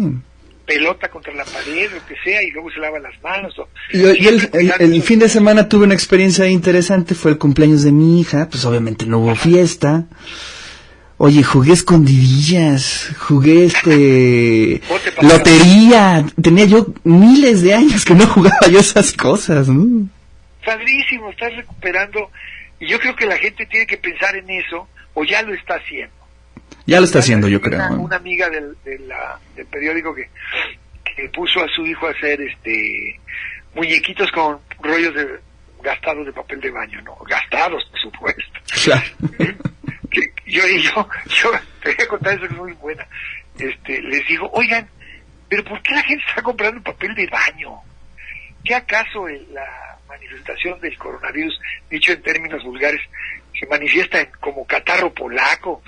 pelota 0.66 1.08
contra 1.10 1.32
la 1.34 1.44
pared, 1.44 1.90
lo 1.92 2.04
que 2.06 2.14
sea, 2.24 2.42
y 2.42 2.50
luego 2.50 2.70
se 2.70 2.78
lavan 2.80 3.02
las 3.02 3.22
manos. 3.22 3.58
o- 3.58 3.68
Yo, 3.92 4.12
yo 4.14 4.30
el, 4.30 4.40
Siempre 4.40 4.60
el- 4.60 4.68
cuidando- 4.70 4.94
el 4.96 5.02
fin 5.02 5.18
de 5.18 5.28
semana 5.28 5.68
tuve 5.68 5.84
una 5.84 5.94
experiencia 5.94 6.46
interesante, 6.46 7.14
fue 7.14 7.30
el 7.30 7.38
cumpleaños 7.38 7.82
de 7.82 7.92
mi 7.92 8.20
hija, 8.20 8.48
pues 8.50 8.64
obviamente 8.64 9.06
no 9.06 9.18
hubo 9.18 9.34
fiesta, 9.34 10.04
Oye, 11.20 11.42
jugué 11.42 11.72
escondidillas, 11.72 13.12
jugué 13.18 13.64
este 13.64 14.80
lotería. 15.20 16.24
Tenía 16.40 16.64
yo 16.66 16.86
miles 17.04 17.62
de 17.62 17.74
años 17.74 18.04
que 18.04 18.14
no 18.14 18.24
jugaba 18.26 18.68
yo 18.70 18.78
esas 18.78 19.12
cosas, 19.12 19.68
¿no? 19.68 20.08
Padrísimo, 20.64 21.30
estás 21.30 21.54
recuperando. 21.56 22.30
Y 22.78 22.86
yo 22.88 23.00
creo 23.00 23.16
que 23.16 23.26
la 23.26 23.36
gente 23.36 23.66
tiene 23.66 23.86
que 23.86 23.96
pensar 23.96 24.36
en 24.36 24.48
eso, 24.48 24.86
o 25.14 25.24
ya 25.24 25.42
lo 25.42 25.52
está 25.54 25.74
haciendo. 25.74 26.14
Ya 26.86 27.00
lo 27.00 27.06
está 27.06 27.18
haciendo, 27.18 27.48
yo 27.48 27.60
creo. 27.60 27.78
Una, 27.80 27.96
una 27.98 28.16
amiga 28.16 28.48
del, 28.48 28.76
de 28.84 28.98
la- 29.00 29.40
del 29.56 29.66
periódico 29.66 30.14
que, 30.14 30.28
que 31.16 31.28
puso 31.30 31.60
a 31.60 31.66
su 31.74 31.84
hijo 31.84 32.06
a 32.06 32.10
hacer 32.12 32.40
este 32.40 33.18
muñequitos 33.74 34.30
con 34.30 34.58
rollos 34.82 35.14
de 35.14 35.26
gastados 35.82 36.24
de 36.26 36.32
papel 36.32 36.60
de 36.60 36.70
baño, 36.70 37.02
¿no? 37.02 37.16
Gastados, 37.28 37.84
por 37.90 38.00
supuesto. 38.00 38.42
Claro. 38.84 39.56
Yo, 40.48 40.62
yo, 40.66 41.08
yo, 41.26 41.50
te 41.82 41.94
voy 41.94 42.04
a 42.04 42.08
contar 42.08 42.32
eso 42.34 42.48
que 42.48 42.54
es 42.54 42.60
muy 42.60 42.72
buena. 42.72 43.06
Este, 43.58 44.00
les 44.02 44.26
digo, 44.26 44.48
oigan, 44.52 44.88
pero 45.48 45.62
¿por 45.64 45.82
qué 45.82 45.94
la 45.94 46.02
gente 46.02 46.24
está 46.28 46.42
comprando 46.42 46.82
papel 46.82 47.14
de 47.14 47.26
baño? 47.26 47.80
¿Qué 48.64 48.74
acaso 48.74 49.26
la 49.28 49.98
manifestación 50.08 50.80
del 50.80 50.96
coronavirus, 50.98 51.58
dicho 51.90 52.12
en 52.12 52.22
términos 52.22 52.62
vulgares, 52.64 53.00
se 53.58 53.66
manifiesta 53.66 54.20
en- 54.20 54.30
como 54.40 54.66
catarro 54.66 55.12
polaco? 55.12 55.82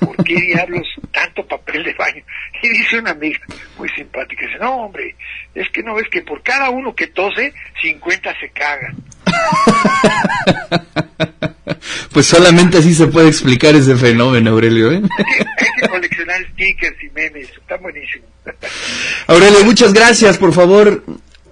¿O 0.00 0.06
por 0.06 0.24
qué 0.24 0.34
diablos 0.34 0.86
tanto 1.12 1.46
papel 1.46 1.84
de 1.84 1.94
baño? 1.94 2.24
Y 2.62 2.68
dice 2.68 2.98
una 2.98 3.10
amiga 3.10 3.40
muy 3.78 3.88
simpática, 3.90 4.46
dice, 4.46 4.58
no 4.58 4.76
hombre, 4.76 5.14
es 5.54 5.68
que 5.70 5.82
no 5.82 5.94
ves 5.94 6.08
que 6.08 6.22
por 6.22 6.42
cada 6.42 6.70
uno 6.70 6.94
que 6.94 7.08
tose, 7.08 7.52
50 7.82 8.34
se 8.40 8.50
cagan. 8.50 8.96
Pues 12.14 12.26
solamente 12.26 12.78
así 12.78 12.94
se 12.94 13.08
puede 13.08 13.28
explicar 13.28 13.74
ese 13.74 13.96
fenómeno, 13.96 14.52
Aurelio, 14.52 14.92
¿eh? 14.92 15.02
Coleccionar 15.90 16.40
stickers 16.52 16.96
y 17.02 17.10
memes, 17.10 17.50
está 17.50 17.76
buenísimo. 17.76 18.24
Aurelio, 19.26 19.64
muchas 19.64 19.92
gracias, 19.92 20.38
por 20.38 20.52
favor. 20.52 21.02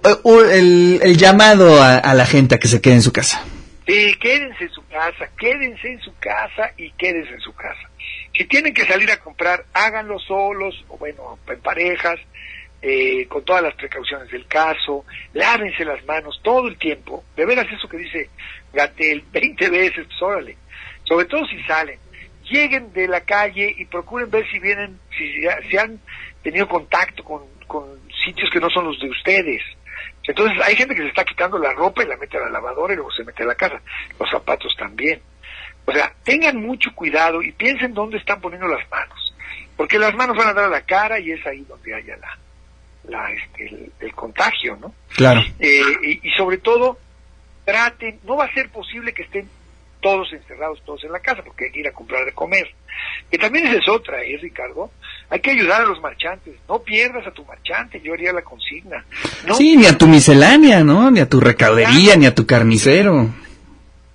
eh, 0.05 0.15
El, 0.53 0.99
el 1.03 1.17
llamado 1.17 1.83
a, 1.83 1.97
a 1.97 2.13
la 2.13 2.25
gente 2.25 2.55
a 2.55 2.59
que 2.59 2.69
se 2.69 2.79
quede 2.81 2.93
en 2.95 3.01
su 3.01 3.11
casa. 3.11 3.43
Sí, 3.85 4.15
quédense 4.21 4.63
en 4.63 4.69
su 4.71 4.87
casa, 4.87 5.29
quédense 5.37 5.91
en 5.91 5.99
su 6.01 6.13
casa 6.19 6.71
y 6.77 6.89
quédense 6.91 7.33
en 7.33 7.41
su 7.41 7.53
casa. 7.53 7.89
Si 8.35 8.45
tienen 8.45 8.73
que 8.73 8.85
salir 8.85 9.11
a 9.11 9.19
comprar, 9.19 9.65
háganlo 9.73 10.17
solos 10.19 10.73
o 10.87 10.97
bueno, 10.97 11.37
en 11.47 11.59
parejas, 11.59 12.17
eh, 12.85 13.25
con 13.29 13.45
todas 13.45 13.63
las 13.63 13.75
precauciones 13.75 14.29
del 14.29 14.45
caso, 14.45 15.05
lávense 15.31 15.85
las 15.85 16.03
manos 16.03 16.41
todo 16.43 16.67
el 16.67 16.77
tiempo. 16.77 17.23
De 17.33 17.45
veras 17.45 17.65
eso 17.71 17.87
que 17.87 17.95
dice 17.95 18.29
Gatel 18.73 19.23
20 19.31 19.69
veces, 19.69 20.05
pues 20.05 20.21
órale. 20.21 20.57
Sobre 21.05 21.25
todo 21.25 21.47
si 21.47 21.63
salen. 21.63 21.97
Lleguen 22.43 22.91
de 22.91 23.07
la 23.07 23.21
calle 23.21 23.73
y 23.77 23.85
procuren 23.85 24.29
ver 24.29 24.45
si 24.51 24.59
vienen, 24.59 24.99
si, 25.17 25.77
han 25.77 25.97
tenido 26.43 26.67
contacto 26.67 27.23
con, 27.23 27.43
con 27.67 28.01
sitios 28.25 28.49
que 28.51 28.59
no 28.59 28.69
son 28.69 28.87
los 28.87 28.99
de 28.99 29.09
ustedes. 29.09 29.63
Entonces 30.27 30.61
hay 30.61 30.75
gente 30.75 30.93
que 30.93 31.03
se 31.03 31.07
está 31.07 31.23
quitando 31.23 31.57
la 31.57 31.71
ropa 31.71 32.03
y 32.03 32.07
la 32.07 32.17
mete 32.17 32.37
a 32.37 32.41
la 32.41 32.49
lavadora 32.49 32.91
y 32.91 32.97
luego 32.97 33.11
se 33.11 33.23
mete 33.23 33.43
a 33.43 33.45
la 33.45 33.55
casa. 33.55 33.81
Los 34.19 34.29
zapatos 34.29 34.75
también. 34.77 35.21
O 35.85 35.93
sea, 35.93 36.13
tengan 36.23 36.57
mucho 36.57 36.93
cuidado 36.93 37.41
y 37.41 37.53
piensen 37.53 37.93
dónde 37.93 38.17
están 38.17 38.41
poniendo 38.41 38.67
las 38.67 38.89
manos. 38.91 39.33
Porque 39.77 39.97
las 39.97 40.13
manos 40.15 40.35
van 40.35 40.49
a 40.49 40.53
dar 40.53 40.65
a 40.65 40.69
la 40.69 40.81
cara 40.81 41.17
y 41.17 41.31
es 41.31 41.45
ahí 41.47 41.61
donde 41.61 41.95
haya 41.95 42.17
la, 42.17 42.37
la, 43.07 43.31
este, 43.31 43.67
el, 43.67 43.91
el 43.99 44.13
contagio, 44.13 44.77
¿no? 44.77 44.93
Claro. 45.15 45.41
Eh, 45.59 45.81
y, 46.03 46.27
y 46.27 46.31
sobre 46.37 46.57
todo, 46.57 46.97
traten, 47.65 48.19
no 48.23 48.37
va 48.37 48.45
a 48.45 48.53
ser 48.53 48.69
posible 48.69 49.13
que 49.13 49.23
estén 49.23 49.47
todos 50.03 50.31
encerrados, 50.33 50.81
todos 50.85 51.03
en 51.05 51.11
la 51.13 51.19
casa, 51.19 51.41
porque 51.43 51.65
hay 51.65 51.71
que 51.71 51.79
ir 51.79 51.87
a 51.87 51.93
comprar 51.93 52.25
de 52.25 52.33
comer. 52.33 52.67
Que 53.31 53.37
también 53.37 53.65
esa 53.65 53.77
es 53.77 53.89
otra, 53.89 54.21
¿eh, 54.21 54.37
Ricardo? 54.39 54.91
Hay 55.29 55.39
que 55.39 55.51
ayudar 55.51 55.81
a 55.81 55.85
los 55.85 55.99
marchantes. 56.01 56.55
No 56.67 56.79
pierdas 56.83 57.25
a 57.25 57.31
tu 57.31 57.43
marchante, 57.45 57.99
yo 58.01 58.13
haría 58.13 58.33
la 58.33 58.43
consigna. 58.43 59.03
No 59.47 59.55
Sí, 59.55 59.77
ni 59.77 59.87
a 59.87 59.97
tu 59.97 60.05
miscelánea, 60.05 60.83
¿no? 60.83 61.09
Ni 61.09 61.21
a 61.21 61.29
tu 61.29 61.39
recaudería, 61.39 62.15
ni 62.17 62.25
a 62.25 62.35
tu 62.35 62.45
carnicero. 62.45 63.29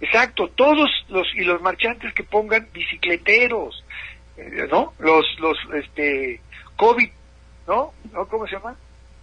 Exacto, 0.00 0.48
todos 0.54 0.88
los 1.08 1.26
y 1.34 1.40
los 1.40 1.60
marchantes 1.60 2.14
que 2.14 2.22
pongan 2.22 2.68
bicicleteros, 2.72 3.82
eh, 4.36 4.68
¿no? 4.70 4.92
Los 5.00 5.26
los 5.40 5.58
este 5.74 6.40
COVID, 6.76 7.08
¿no? 7.68 7.92
¿No? 8.12 8.26
¿Cómo 8.26 8.46
se 8.46 8.54
llama? 8.56 8.74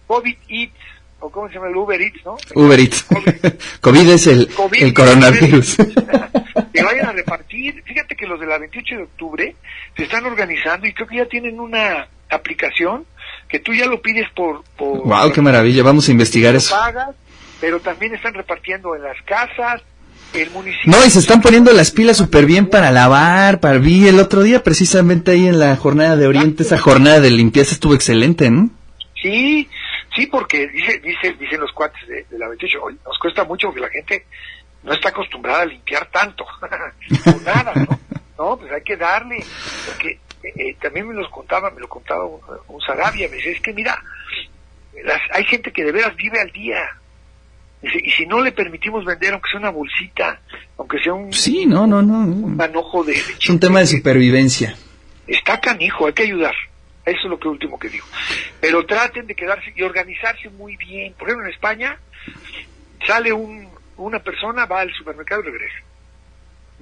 COVID 0.06 0.36
Eats 0.48 0.74
o 1.20 1.30
cómo 1.30 1.48
se 1.48 1.54
llama 1.54 1.68
el 1.68 1.76
Uber 1.76 2.00
Eats, 2.00 2.24
¿no? 2.24 2.36
Uber 2.54 2.78
Eats. 2.78 3.02
COVID. 3.02 3.54
COVID 3.80 4.08
es 4.10 4.26
el, 4.28 4.48
COVID, 4.48 4.82
el 4.82 4.94
coronavirus. 4.94 5.76
que 6.72 6.82
vayan 6.82 7.06
a 7.06 7.12
repartir. 7.12 7.82
Fíjate 7.84 8.14
que 8.14 8.26
los 8.26 8.38
de 8.38 8.46
la 8.46 8.58
28 8.58 8.96
de 8.96 9.02
octubre 9.02 9.56
se 9.96 10.04
están 10.04 10.24
organizando 10.24 10.86
y 10.86 10.92
creo 10.92 11.06
que 11.08 11.16
ya 11.16 11.26
tienen 11.26 11.58
una 11.58 12.08
aplicación 12.30 13.04
que 13.48 13.60
tú 13.60 13.72
ya 13.72 13.86
lo 13.86 14.00
pides 14.00 14.28
por 14.34 14.64
por 14.76 15.04
wow, 15.04 15.32
qué 15.32 15.40
maravilla. 15.40 15.82
Vamos 15.82 16.08
a 16.08 16.12
investigar 16.12 16.54
eso. 16.54 16.74
pagas, 16.74 17.16
pero 17.60 17.80
también 17.80 18.14
están 18.14 18.34
repartiendo 18.34 18.94
en 18.94 19.02
las 19.02 19.20
casas, 19.22 19.82
el 20.34 20.50
municipio 20.50 20.92
No, 20.92 21.04
y 21.04 21.10
se 21.10 21.18
están 21.18 21.40
poniendo 21.40 21.72
las 21.72 21.90
pilas 21.90 22.16
súper 22.16 22.46
bien 22.46 22.68
para 22.68 22.90
lavar, 22.90 23.60
para 23.60 23.78
vi 23.78 24.08
el 24.08 24.20
otro 24.20 24.42
día 24.42 24.62
precisamente 24.62 25.32
ahí 25.32 25.46
en 25.46 25.58
la 25.58 25.76
jornada 25.76 26.16
de 26.16 26.26
Oriente, 26.26 26.62
esa 26.62 26.78
jornada 26.78 27.20
de 27.20 27.30
limpieza 27.30 27.72
estuvo 27.74 27.94
excelente, 27.94 28.50
¿no? 28.50 28.70
Sí, 29.20 29.68
sí, 30.14 30.26
porque 30.26 30.68
dice, 30.68 30.98
dice, 31.00 31.32
dicen 31.38 31.60
los 31.60 31.72
cuates 31.72 32.06
de, 32.06 32.26
de 32.30 32.38
la 32.38 32.48
28, 32.48 32.78
"Oye, 32.82 32.96
nos 33.04 33.18
cuesta 33.18 33.44
mucho 33.44 33.68
porque 33.68 33.80
la 33.80 33.88
gente 33.88 34.26
no 34.82 34.92
está 34.92 35.08
acostumbrada 35.08 35.62
a 35.62 35.66
limpiar 35.66 36.06
tanto, 36.10 36.46
por 37.24 37.42
nada, 37.42 37.72
¿no? 37.74 37.98
No, 38.38 38.56
pues 38.58 38.70
hay 38.70 38.82
que 38.82 38.96
darle, 38.96 39.42
porque 39.86 40.20
eh, 40.42 40.52
eh, 40.56 40.76
también 40.80 41.08
me 41.08 41.14
los 41.14 41.28
contaba, 41.30 41.70
me 41.70 41.80
lo 41.80 41.88
contaba 41.88 42.24
un, 42.24 42.40
un 42.68 42.80
Sarabia, 42.82 43.28
me 43.28 43.36
dice, 43.36 43.52
es 43.52 43.60
que 43.60 43.72
mira, 43.72 44.00
las, 45.04 45.20
hay 45.32 45.44
gente 45.44 45.72
que 45.72 45.84
de 45.84 45.92
veras 45.92 46.14
vive 46.16 46.40
al 46.40 46.50
día, 46.52 46.78
y 47.82 48.10
si 48.10 48.26
no 48.26 48.40
le 48.40 48.52
permitimos 48.52 49.04
vender, 49.04 49.32
aunque 49.32 49.50
sea 49.50 49.60
una 49.60 49.70
bolsita, 49.70 50.40
aunque 50.78 50.98
sea 50.98 51.14
un, 51.14 51.32
Sí, 51.32 51.66
no, 51.66 51.86
no, 51.86 51.98
un 51.98 52.40
no. 52.40 52.48
manojo 52.48 53.04
de, 53.04 53.12
Es 53.14 53.48
un 53.48 53.60
tema 53.60 53.80
de 53.80 53.86
supervivencia. 53.86 54.76
está 55.26 55.60
canijo, 55.60 56.06
hay 56.06 56.12
que 56.12 56.24
ayudar. 56.24 56.54
Eso 57.04 57.18
es 57.24 57.30
lo 57.30 57.38
que 57.38 57.46
último 57.48 57.78
que 57.78 57.88
digo. 57.88 58.04
Pero 58.60 58.84
traten 58.84 59.26
de 59.28 59.34
quedarse 59.36 59.72
y 59.76 59.82
organizarse 59.82 60.48
muy 60.50 60.76
bien. 60.76 61.12
Por 61.14 61.28
ejemplo, 61.28 61.46
en 61.46 61.52
España 61.52 61.98
sale 63.06 63.32
un, 63.32 63.68
una 63.96 64.18
persona, 64.18 64.66
va 64.66 64.80
al 64.80 64.92
supermercado 64.92 65.42
y 65.42 65.44
regresa. 65.44 65.76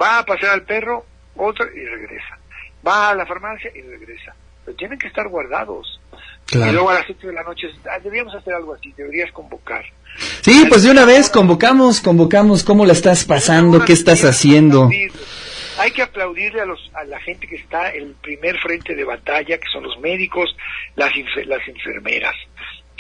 Va 0.01 0.21
a 0.21 0.25
pasear 0.25 0.53
al 0.55 0.63
perro, 0.63 1.05
otra 1.37 1.67
y 1.75 1.85
regresa. 1.85 2.39
Va 2.87 3.11
a 3.11 3.15
la 3.15 3.27
farmacia 3.27 3.71
y 3.75 3.83
regresa. 3.83 4.35
Pero 4.65 4.77
tienen 4.79 4.99
que 4.99 5.09
estar 5.09 5.29
guardados. 5.29 6.01
Y 6.53 6.57
luego 6.57 6.89
a 6.91 6.95
las 6.95 7.11
8 7.11 7.27
de 7.27 7.33
la 7.33 7.43
noche, 7.43 7.69
ah, 7.91 7.99
deberíamos 7.99 8.35
hacer 8.35 8.55
algo 8.55 8.75
así, 8.75 8.93
deberías 8.97 9.31
convocar. 9.33 9.85
Sí, 10.41 10.65
pues 10.69 10.83
de 10.83 10.91
una 10.91 11.05
vez 11.05 11.31
convocamos, 11.31 12.01
convocamos 12.01 12.65
cómo 12.65 12.87
la 12.87 12.93
estás 12.93 13.25
pasando, 13.25 13.85
qué 13.85 13.93
estás 13.93 14.25
haciendo. 14.25 14.89
Hay 15.79 15.91
que 15.91 16.03
aplaudirle 16.03 16.61
a, 16.61 16.67
los, 16.67 16.79
a 16.95 17.05
la 17.05 17.19
gente 17.21 17.49
que 17.49 17.57
está 17.57 17.91
en 17.91 18.05
el 18.05 18.15
primer 18.15 18.59
frente 18.59 18.95
de 18.95 19.05
batalla, 19.05 19.59
que 19.59 19.69
son 19.73 19.83
los 19.83 19.99
médicos, 20.01 20.55
las, 20.95 21.11
enfermeras. 21.67 22.35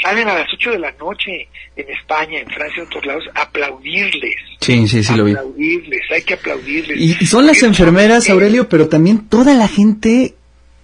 Salen 0.02 0.28
a 0.28 0.34
las 0.34 0.52
8 0.52 0.72
de 0.72 0.78
la 0.80 0.90
noche 0.92 1.48
en 1.76 1.88
España, 1.88 2.40
en 2.40 2.48
Francia, 2.48 2.82
en 2.82 2.86
otros 2.88 3.06
lados, 3.06 3.24
aplaudirles. 3.34 4.34
Sí, 4.60 4.88
sí, 4.88 5.04
sí 5.04 5.14
lo 5.14 5.24
vi. 5.24 5.32
Aplaudirles, 5.32 6.02
hay 6.10 6.22
que 6.22 6.34
aplaudirles. 6.34 6.98
Y, 6.98 7.16
y 7.20 7.26
son 7.26 7.46
las 7.46 7.62
enfermeras, 7.62 8.28
Aurelio, 8.28 8.68
pero 8.68 8.88
también 8.88 9.28
toda 9.28 9.54
la 9.54 9.68
gente 9.68 10.34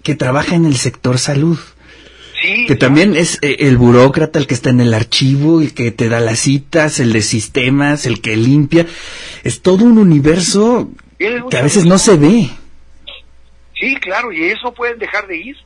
que 0.04 0.14
trabaja 0.14 0.54
en 0.54 0.64
el 0.64 0.76
sector 0.76 1.18
salud. 1.18 1.58
Sí, 2.40 2.66
Que 2.66 2.74
también 2.76 3.16
es 3.16 3.38
eh, 3.42 3.57
el 3.61 3.76
burócrata, 3.76 4.38
el 4.38 4.46
que 4.46 4.55
está 4.55 4.70
en 4.70 4.81
el 4.81 4.94
archivo, 4.94 5.61
el 5.61 5.74
que 5.74 5.90
te 5.90 6.09
da 6.09 6.20
las 6.20 6.38
citas, 6.38 6.98
el 7.00 7.12
de 7.12 7.20
sistemas, 7.22 8.07
el 8.07 8.20
que 8.22 8.37
limpia. 8.37 8.87
Es 9.44 9.61
todo 9.62 9.85
un 9.85 9.98
universo 9.98 10.90
que 11.18 11.59
a 11.59 11.62
veces 11.62 11.85
no 11.85 11.98
se 11.98 12.16
ve. 12.16 12.48
Sí, 13.79 13.94
claro, 13.96 14.33
y 14.33 14.44
eso 14.44 14.72
pueden 14.72 14.98
dejar 14.98 15.26
de 15.26 15.37
ir, 15.38 15.57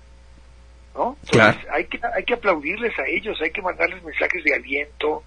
¿no? 0.95 1.17
Entonces, 1.25 1.31
Claro. 1.31 1.59
Hay 1.73 1.85
que, 1.87 2.01
hay 2.17 2.25
que 2.25 2.35
aplaudirles 2.35 2.97
a 2.99 3.07
ellos, 3.07 3.37
hay 3.43 3.51
que 3.51 3.63
mandarles 3.63 4.03
mensajes 4.05 4.43
de 4.45 4.55
aliento, 4.55 5.23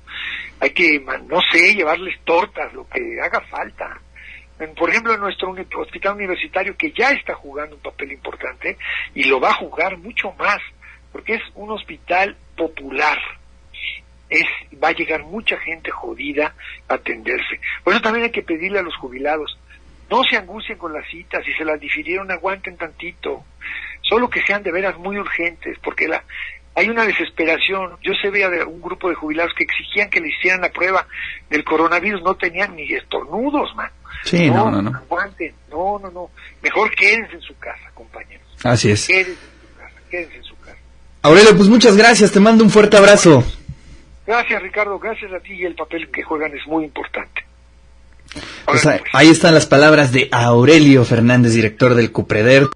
hay 0.59 0.69
que, 0.71 0.99
no 1.27 1.39
sé, 1.51 1.75
llevarles 1.75 2.17
tortas, 2.23 2.73
lo 2.73 2.87
que 2.87 3.19
haga 3.21 3.41
falta. 3.49 4.01
En- 4.59 4.73
por 4.73 4.89
ejemplo, 4.89 5.13
en 5.13 5.19
nuestro 5.19 5.53
hospital 5.79 6.15
universitario, 6.15 6.75
que 6.77 6.91
ya 6.97 7.11
está 7.11 7.35
jugando 7.35 7.75
un 7.75 7.81
papel 7.81 8.11
importante, 8.13 8.77
y 9.15 9.25
lo 9.25 9.39
va 9.39 9.49
a 9.51 9.55
jugar 9.55 9.97
mucho 9.97 10.31
más, 10.39 10.59
porque 11.17 11.33
es 11.33 11.41
un 11.55 11.71
hospital 11.71 12.37
popular. 12.55 13.17
Es, 14.29 14.45
va 14.83 14.89
a 14.89 14.91
llegar 14.91 15.23
mucha 15.23 15.57
gente 15.57 15.89
jodida 15.89 16.53
a 16.87 16.93
atenderse. 16.93 17.59
Por 17.83 17.93
eso 17.93 18.03
también 18.03 18.25
hay 18.25 18.31
que 18.31 18.43
pedirle 18.43 18.77
a 18.77 18.83
los 18.83 18.95
jubilados, 18.97 19.57
no 20.11 20.23
se 20.29 20.37
angustien 20.37 20.77
con 20.77 20.93
las 20.93 21.07
citas, 21.09 21.43
si 21.43 21.51
se 21.53 21.65
las 21.65 21.79
difirieron, 21.79 22.29
aguanten 22.29 22.77
tantito. 22.77 23.43
Solo 24.03 24.29
que 24.29 24.43
sean 24.43 24.61
de 24.61 24.71
veras 24.71 24.95
muy 24.99 25.17
urgentes, 25.17 25.79
porque 25.81 26.07
la, 26.07 26.23
hay 26.75 26.87
una 26.87 27.03
desesperación. 27.03 27.97
Yo 28.03 28.13
se 28.21 28.29
veía 28.29 28.51
de 28.51 28.63
un 28.63 28.79
grupo 28.79 29.09
de 29.09 29.15
jubilados 29.15 29.55
que 29.57 29.63
exigían 29.63 30.11
que 30.11 30.21
le 30.21 30.29
hicieran 30.29 30.61
la 30.61 30.69
prueba 30.69 31.07
del 31.49 31.63
coronavirus, 31.63 32.21
no 32.21 32.35
tenían 32.35 32.75
ni 32.75 32.93
estornudos, 32.93 33.75
man. 33.75 33.89
Sí, 34.23 34.51
no, 34.51 34.69
no, 34.69 34.83
no. 34.83 34.95
Aguanten, 34.95 35.55
no, 35.71 35.97
no, 35.97 36.11
no. 36.11 36.29
Mejor 36.61 36.91
quédense 36.91 37.33
en 37.33 37.41
su 37.41 37.57
casa, 37.57 37.89
compañeros. 37.95 38.45
Así 38.63 38.91
es. 38.91 39.07
Quédense 39.07 39.31
en 39.31 39.37
su 39.37 39.75
casa, 39.75 40.01
quédense 40.11 40.35
en 40.35 40.43
su 40.43 40.43
casa. 40.43 40.46
Aurelio, 41.21 41.55
pues 41.55 41.69
muchas 41.69 41.97
gracias, 41.97 42.31
te 42.31 42.39
mando 42.39 42.63
un 42.63 42.69
fuerte 42.69 42.97
abrazo. 42.97 43.43
Gracias, 44.25 44.61
Ricardo, 44.61 44.99
gracias 44.99 45.31
a 45.33 45.39
ti 45.39 45.53
y 45.53 45.65
el 45.65 45.75
papel 45.75 46.09
que 46.11 46.23
juegan 46.23 46.53
es 46.55 46.65
muy 46.67 46.83
importante. 46.83 47.45
Pues, 48.65 48.85
ahí 49.13 49.29
están 49.29 49.53
las 49.53 49.65
palabras 49.65 50.11
de 50.11 50.27
Aurelio 50.31 51.05
Fernández, 51.05 51.53
director 51.53 51.95
del 51.95 52.11
Cupreder. 52.11 52.67